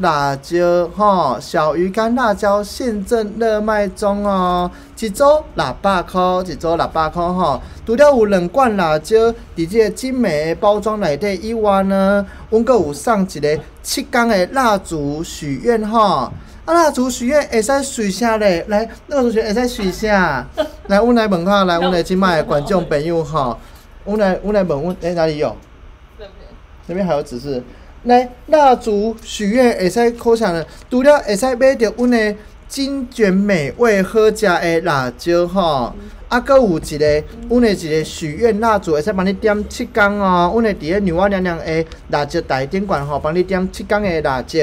[0.01, 5.25] 辣椒吼，小鱼干辣椒现正热卖中哦，一组
[5.55, 7.61] 六百块，一组六百块吼。
[7.85, 9.17] 除了有两罐辣椒，
[9.57, 16.31] 伫这个精美的包装内底以外呢，阮阁有送一个七天的蜡烛许愿吼。
[16.65, 18.65] 啊，蜡烛许愿会使许啥咧？
[18.69, 20.47] 来，蜡烛许愿会使许啥？
[20.87, 23.59] 来，阮来问看，来，阮来即卖的观众朋友吼，
[24.05, 25.57] 阮来，阮来问阮，诶，哪里有？
[26.19, 26.49] 那边，
[26.87, 27.63] 那边还有指示。
[28.05, 32.35] 来蜡烛许愿会使可想的，除了会使买着阮的
[32.69, 35.93] 精卷美味好食的辣椒吼，
[36.29, 44.61] 啊，搁有一个阮的一个许愿蜡烛会使帮你点七天哦，阮的伫个女娲娘娘的辣椒大点罐吼，帮你点七天的辣椒，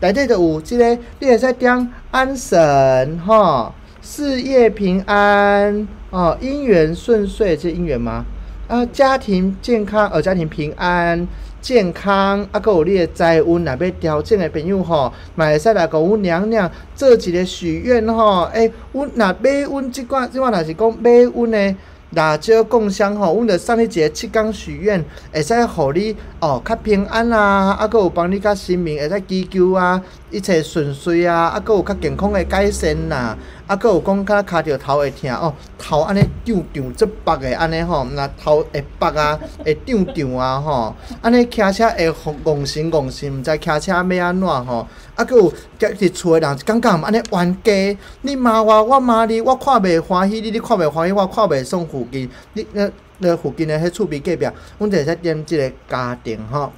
[0.00, 8.24] 内底就有即个，你会使点安神吼，事业平安哦，姻缘顺遂，这姻缘吗？
[8.70, 11.26] 啊，家庭健康，呃，家庭平安。
[11.60, 18.44] 健康，啊，搁有你的财运，若要调整的朋友吼，嘛会使来甲阮娘娘做一个许愿吼。
[18.54, 21.74] 诶，阮若买阮即款，即款若是讲买阮的
[22.12, 30.00] 辣椒供香吼，阮着送你一个七缸许愿，会使互你哦较平安啊，啊，搁有帮你较生命会使祈求啊，
[30.30, 33.36] 一切顺遂啊，啊，搁有较健康的改善呐。
[33.70, 40.92] 啊佫有讲，敢若骹着头会疼哦，头安尼胀胀即白的安尼吼，若头会白啊，会胀胀啊吼，
[41.22, 44.84] 安尼骑车会戆神戆神，毋知骑车要安怎吼。
[45.14, 56.72] 啊，佫有伫厝的人感觉安尼冤家，你骂我，我骂你，我看袂欢喜，你你看袂欢喜，我看袂爽附近，你那那附近的迄厝边隔壁，阮就会使点即个家庭吼。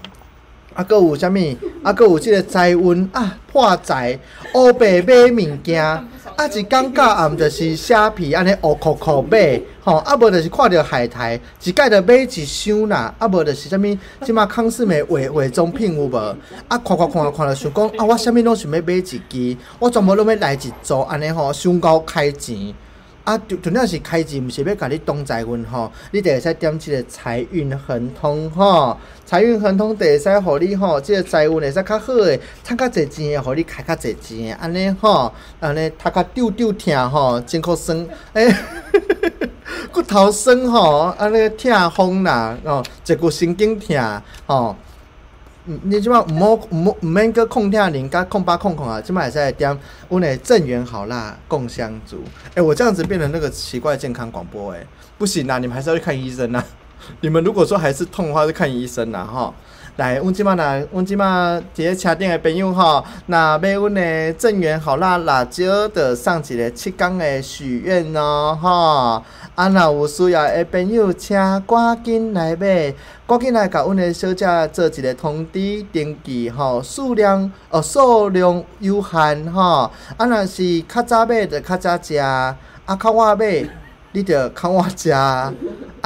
[0.74, 1.36] 啊，搁有啥物？
[1.82, 4.18] 啊，搁有即个财运啊，破财，
[4.54, 6.04] 乌白买物件，啊，
[6.52, 13.98] 一感觉啊，毋就是虾皮安尼乌酷酷买，吼，啊无就是看着海苔，一盖着买一箱啦，啊无就是啥物？
[14.24, 16.16] 即马康氏美伪伪装品有无？
[16.68, 19.20] 啊，看看看看着想讲啊，我啥物拢想要买一支，
[19.78, 22.74] 我全部拢要来一组安尼吼，想高开钱。
[23.24, 38.52] 啊，就重要是开钱，毋是要甲你动财运吼，你得会使点即个财运亨通吼，财运亨通得会使互你吼，即个财运会使较好诶，趁较侪钱诶，互你开较侪钱诶，安尼吼，安尼头壳丢丢疼吼，真可酸，诶，
[39.92, 44.74] 骨头酸吼，安尼疼风啦，哦，一骨神经疼吼。
[45.64, 52.22] 你即摆毋好毋好毋免搁控听零甲控八控控啊，即摆会使点阮的正源好啦共香烛。
[52.54, 54.84] 诶，我这样子变成那个奇怪健康广播诶，
[55.16, 56.64] 不行啦，你们还是要去看医生啊。
[57.20, 59.54] 你们如果说还是痛的话，就看医生啦吼。
[59.96, 69.22] 来，阮即摆若阮即摆伫咧车顶的朋友吼，若买阮的正源好辣辣椒的送一个七缸的许愿哦吼。
[69.54, 71.36] 啊，若有需要的朋友，请
[71.66, 72.94] 赶紧来买，
[73.26, 79.90] 赶紧来甲阮的小姐做一个通知登记吼，数量哦数量有限吼。
[80.16, 82.56] 啊，若是较早买就较早食，啊
[82.98, 83.62] 较晚买
[84.12, 85.10] 你着较晚食。
[85.10, 85.52] 啊，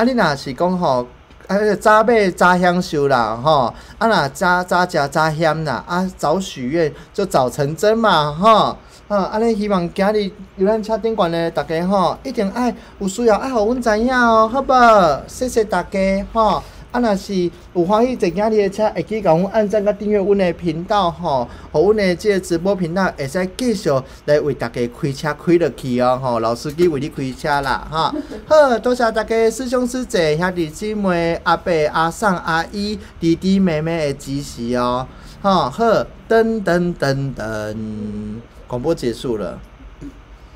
[0.05, 1.07] 你若是讲吼，
[1.47, 3.73] 啊早买早享受啦吼。
[3.99, 8.77] 啊，若早早食早享啦，啊早许愿就早成真嘛吼。
[9.09, 15.23] 啊，安尼希望今日游览车顶馆的大家吼，一定爱有需要爱互阮知影哦，好无？
[15.29, 16.63] 谢谢大家吼。
[16.97, 23.91] 啊，若是有欢喜坐今日的车，会记甲阮按赞甲订阅阮的频道吼，互阮的即个直播频道会使继续
[24.25, 26.41] 来为大家开车开落去哦吼。
[26.41, 28.15] 老司机为你开车啦哈。
[28.49, 35.07] 好，多谢大家师兄师姐兄弟姊妹阿伯阿婶阿姨弟弟妹妹的支持哦。
[35.43, 35.85] 吼，好，
[36.27, 37.77] 噔噔噔噔。
[38.67, 39.61] 广播结束了，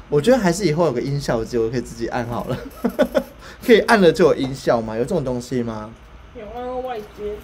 [0.08, 2.56] 我觉得还是以后有个音效机，我可以自己按好了。
[3.62, 4.96] 可以按了就有音效吗？
[4.96, 5.90] 有这种东西吗？
[6.34, 7.36] 有啊，外接。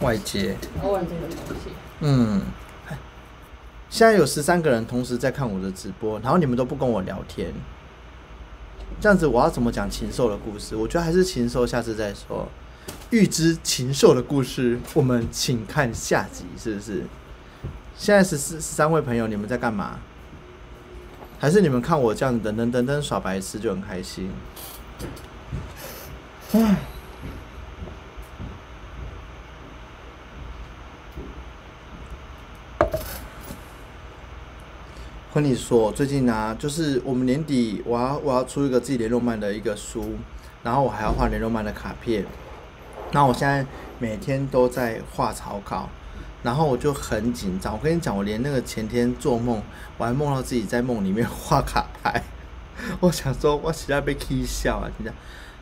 [0.00, 0.56] 外接。
[0.82, 1.70] 外接的东西。
[2.00, 2.42] 嗯。
[3.88, 7.52] 现在有十三个人同时在看我的直播，然后你们都不跟我聊天，
[8.98, 10.74] 这样子我要怎么讲禽兽的故事？
[10.74, 12.48] 我觉得还是禽兽，下次再说。
[13.10, 17.04] 预知禽兽的故事，我们请看下集，是不是？
[17.94, 19.98] 现在十四十三位朋友，你们在干嘛？
[21.38, 24.30] 还是你们看我这样子等等等等耍白痴就很开心？
[26.52, 26.76] 唉，
[35.34, 40.10] 跟你说，最近呢、就是我们年底我要我要出一个自己联络漫的一个书，
[40.62, 42.26] 然后我还要画联络漫的卡片。
[43.12, 43.64] 那我现在
[43.98, 45.88] 每天都在画草稿，
[46.42, 47.72] 然后我就很紧张。
[47.72, 49.62] 我跟你讲，我连那个前天做梦，
[49.96, 52.22] 我还梦到自己在梦里面画卡牌。
[53.00, 54.90] 我想说，我实在被气笑啊！
[54.96, 55.12] 真的，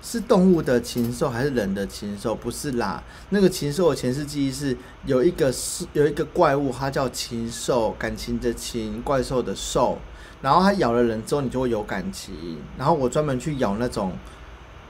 [0.03, 2.35] 是动物的禽兽还是人的禽兽？
[2.35, 9.99] 不是啦，那个禽兽的前世记忆是有一个是有一个怪物，它叫禽兽，感情的情，怪兽的兽。
[10.43, 12.59] 然后它咬了人之后，你就会有感情。
[12.79, 14.13] 然后我专门去咬那种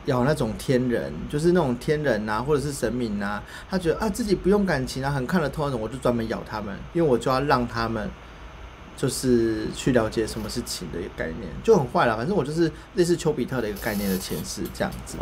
[0.07, 8.09] 咬那种天人，就是那种天人呐、或者是神明呐、他觉得啊自己不用感情啊，很看得透那种，我就专门咬他们，因为我就要让他们
[9.01, 12.15] 就是去了解什么是情的一个概念，就很坏了。
[12.19, 15.17] 反正我就是类似丘比特的一个概念的前世这样子。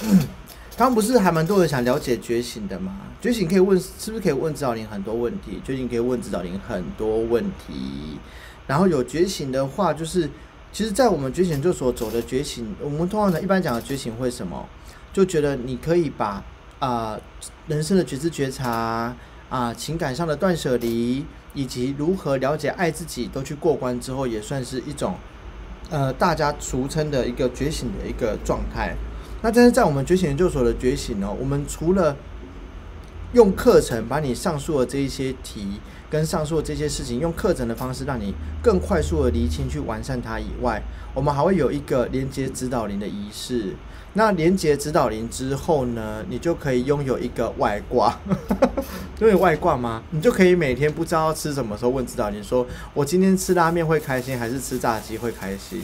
[0.76, 2.98] 刚刚不是还蛮多人想了解觉醒的吗？
[3.20, 5.60] 觉醒可以问，是不是可以问指导灵很多问题？
[5.64, 8.18] 觉醒可以问指导灵很多问题。
[8.66, 10.28] 然后有觉醒的话，就是
[10.72, 14.66] 其实，在我们觉醒就所走的觉醒，我们通常一般讲的觉醒会什么？
[15.12, 16.42] 就觉得你可以把
[16.80, 17.16] 啊、
[17.68, 19.14] 人生的觉知觉察
[19.48, 21.24] 啊、情感上的断舍离，
[21.54, 25.14] 以及如何了解爱自己，都去过关之后，也算是一种
[25.90, 28.96] 呃大家俗称的一个觉醒的一个状态。
[29.42, 32.16] 那但是在我们觉醒研究所的觉醒呢，我们除了
[33.32, 40.82] 用课程把你上述的这一些题跟上述的这些事情，用课程的方式让你更快速的厘清去完善它以外，
[41.14, 43.74] 我们还会有一个连接指导灵的仪式。
[44.14, 48.14] 那连接指导灵之后呢，你就可以拥有一个外挂，
[49.20, 50.02] 拥有外挂吗？
[50.10, 55.82] 你就可以每天不知道吃什么时候问指导灵说，我今天吃拉面会开心，还是吃炸鸡会开心？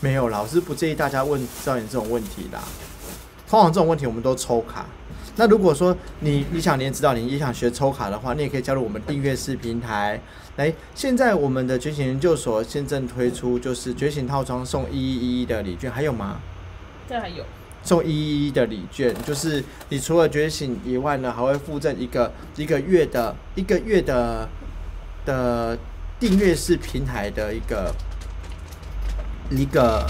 [0.00, 2.60] 没有啦，我是不建议大家问指导灵这种问题啦。
[3.48, 4.84] 通常这种问题我们都抽卡。
[5.36, 10.20] 那如果说你你想连指导灵，也想学抽卡的话，你也可以加入我们订阅式平台。
[10.56, 16.40] 来，现在我们的觉醒研究所现正推出就是觉醒套装送一一一的礼券，还有吗？
[17.08, 17.44] 这还有
[17.82, 24.48] 送一一一的礼券，就是你除了觉醒以外呢，还会附赠一个一个月的一个月的
[25.24, 25.78] 的
[26.20, 27.94] 订阅式平台的一个
[29.50, 30.06] 一个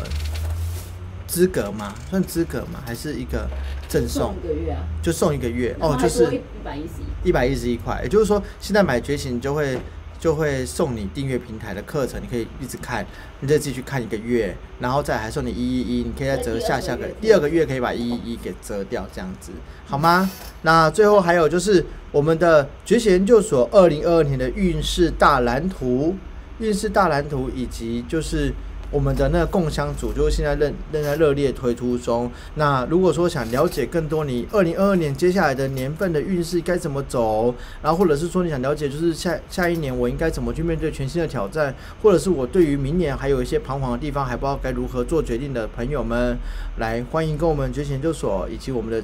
[1.27, 1.95] 资格吗？
[2.09, 2.83] 算资格吗？
[2.85, 3.49] 还是一个
[3.87, 4.37] 赠送送？
[4.43, 9.79] 一个月啊，就送一个月哦，就是一百一十一，一百一十一块，也就是说，现在买觉醒就会
[10.19, 13.07] 就会送你订阅平台的课程，你可以一直看，
[13.41, 19.53] 你再继续看一个月，然后再还送你一一一，你可以再折下下个第二个月可以把一一一给折掉，这样子
[19.87, 20.29] 好吗？
[20.63, 26.17] 那最后还有就是我们的觉醒研究所二零二二年的运势大蓝图，
[26.59, 28.53] 运势大蓝图以及就是。
[28.91, 32.31] 我们的那个共襄组就是现在正正在热烈推出中。
[32.55, 46.39] 那如果说想了解更多你二零二二年接下来的年份的运势该怎么走，然后或者是说你想了解就是下下一年我应该怎么去面对全新的挑战，或者是我对于明年还有一些彷徨的地方还不知道该如何做决定的朋友们，
[46.79, 49.03] 来欢迎跟我们觉醒研究所以及我们的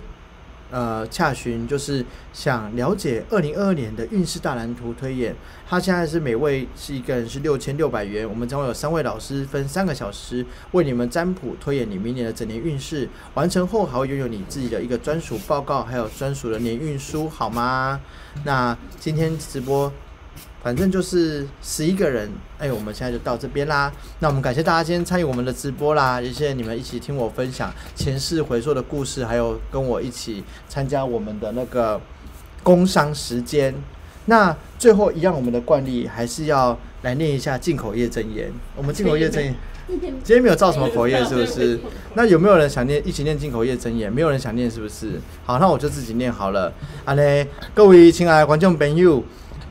[0.75, 5.33] 呃洽询，就是想了解二零二二年的运势大蓝图推演。
[5.69, 13.09] 他现在是每位是一个人是六千六百元，我们将会有三位老师分三个小时为你们占卜推演你明年的整年运势。
[13.35, 18.01] 完成后还会拥有你自己的一个专属报告，还有专属的年运书，好吗？
[18.45, 19.93] 那今天直播。
[20.65, 22.27] 反正就是十一个人，
[22.59, 23.93] 哎，我们现在就到这边啦。
[24.21, 32.01] 那我们感谢大家今天参与我们的直播啦，也谢谢你们一起听我分享前世回溯的故事，还有跟我一起参加我们的那个
[32.63, 33.75] 工商时间。
[34.25, 38.51] 那最后一样，我们的惯例还是要来念一下进口业真言。
[38.75, 39.55] 我们进口业真言
[39.87, 41.79] 今天没有造什么口业，是不是？
[42.17, 44.11] 那有没有人想念一起念进口业真言？
[44.11, 45.21] 没有人想念，是不是？
[45.45, 46.73] 好，那我就自己念好了。
[47.05, 49.23] 啊嘞，各位亲爱的观众朋友，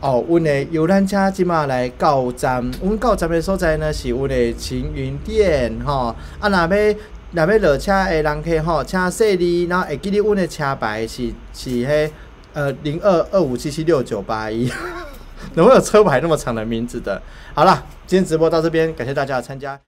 [0.03, 6.95] 哦，阮的游览车即马来到站，阮到站的所在呢是阮的晴云店，吼、啊，若要
[7.31, 12.11] 若要落车的人客吼，请说你，然后会记得阮的车牌是是迄
[12.51, 14.67] 呃零二二五七七六九八一，
[15.55, 17.21] 怎么会有车牌那么长的名字的？
[17.53, 19.79] 好了，今天直播到这边，感谢大家的参加。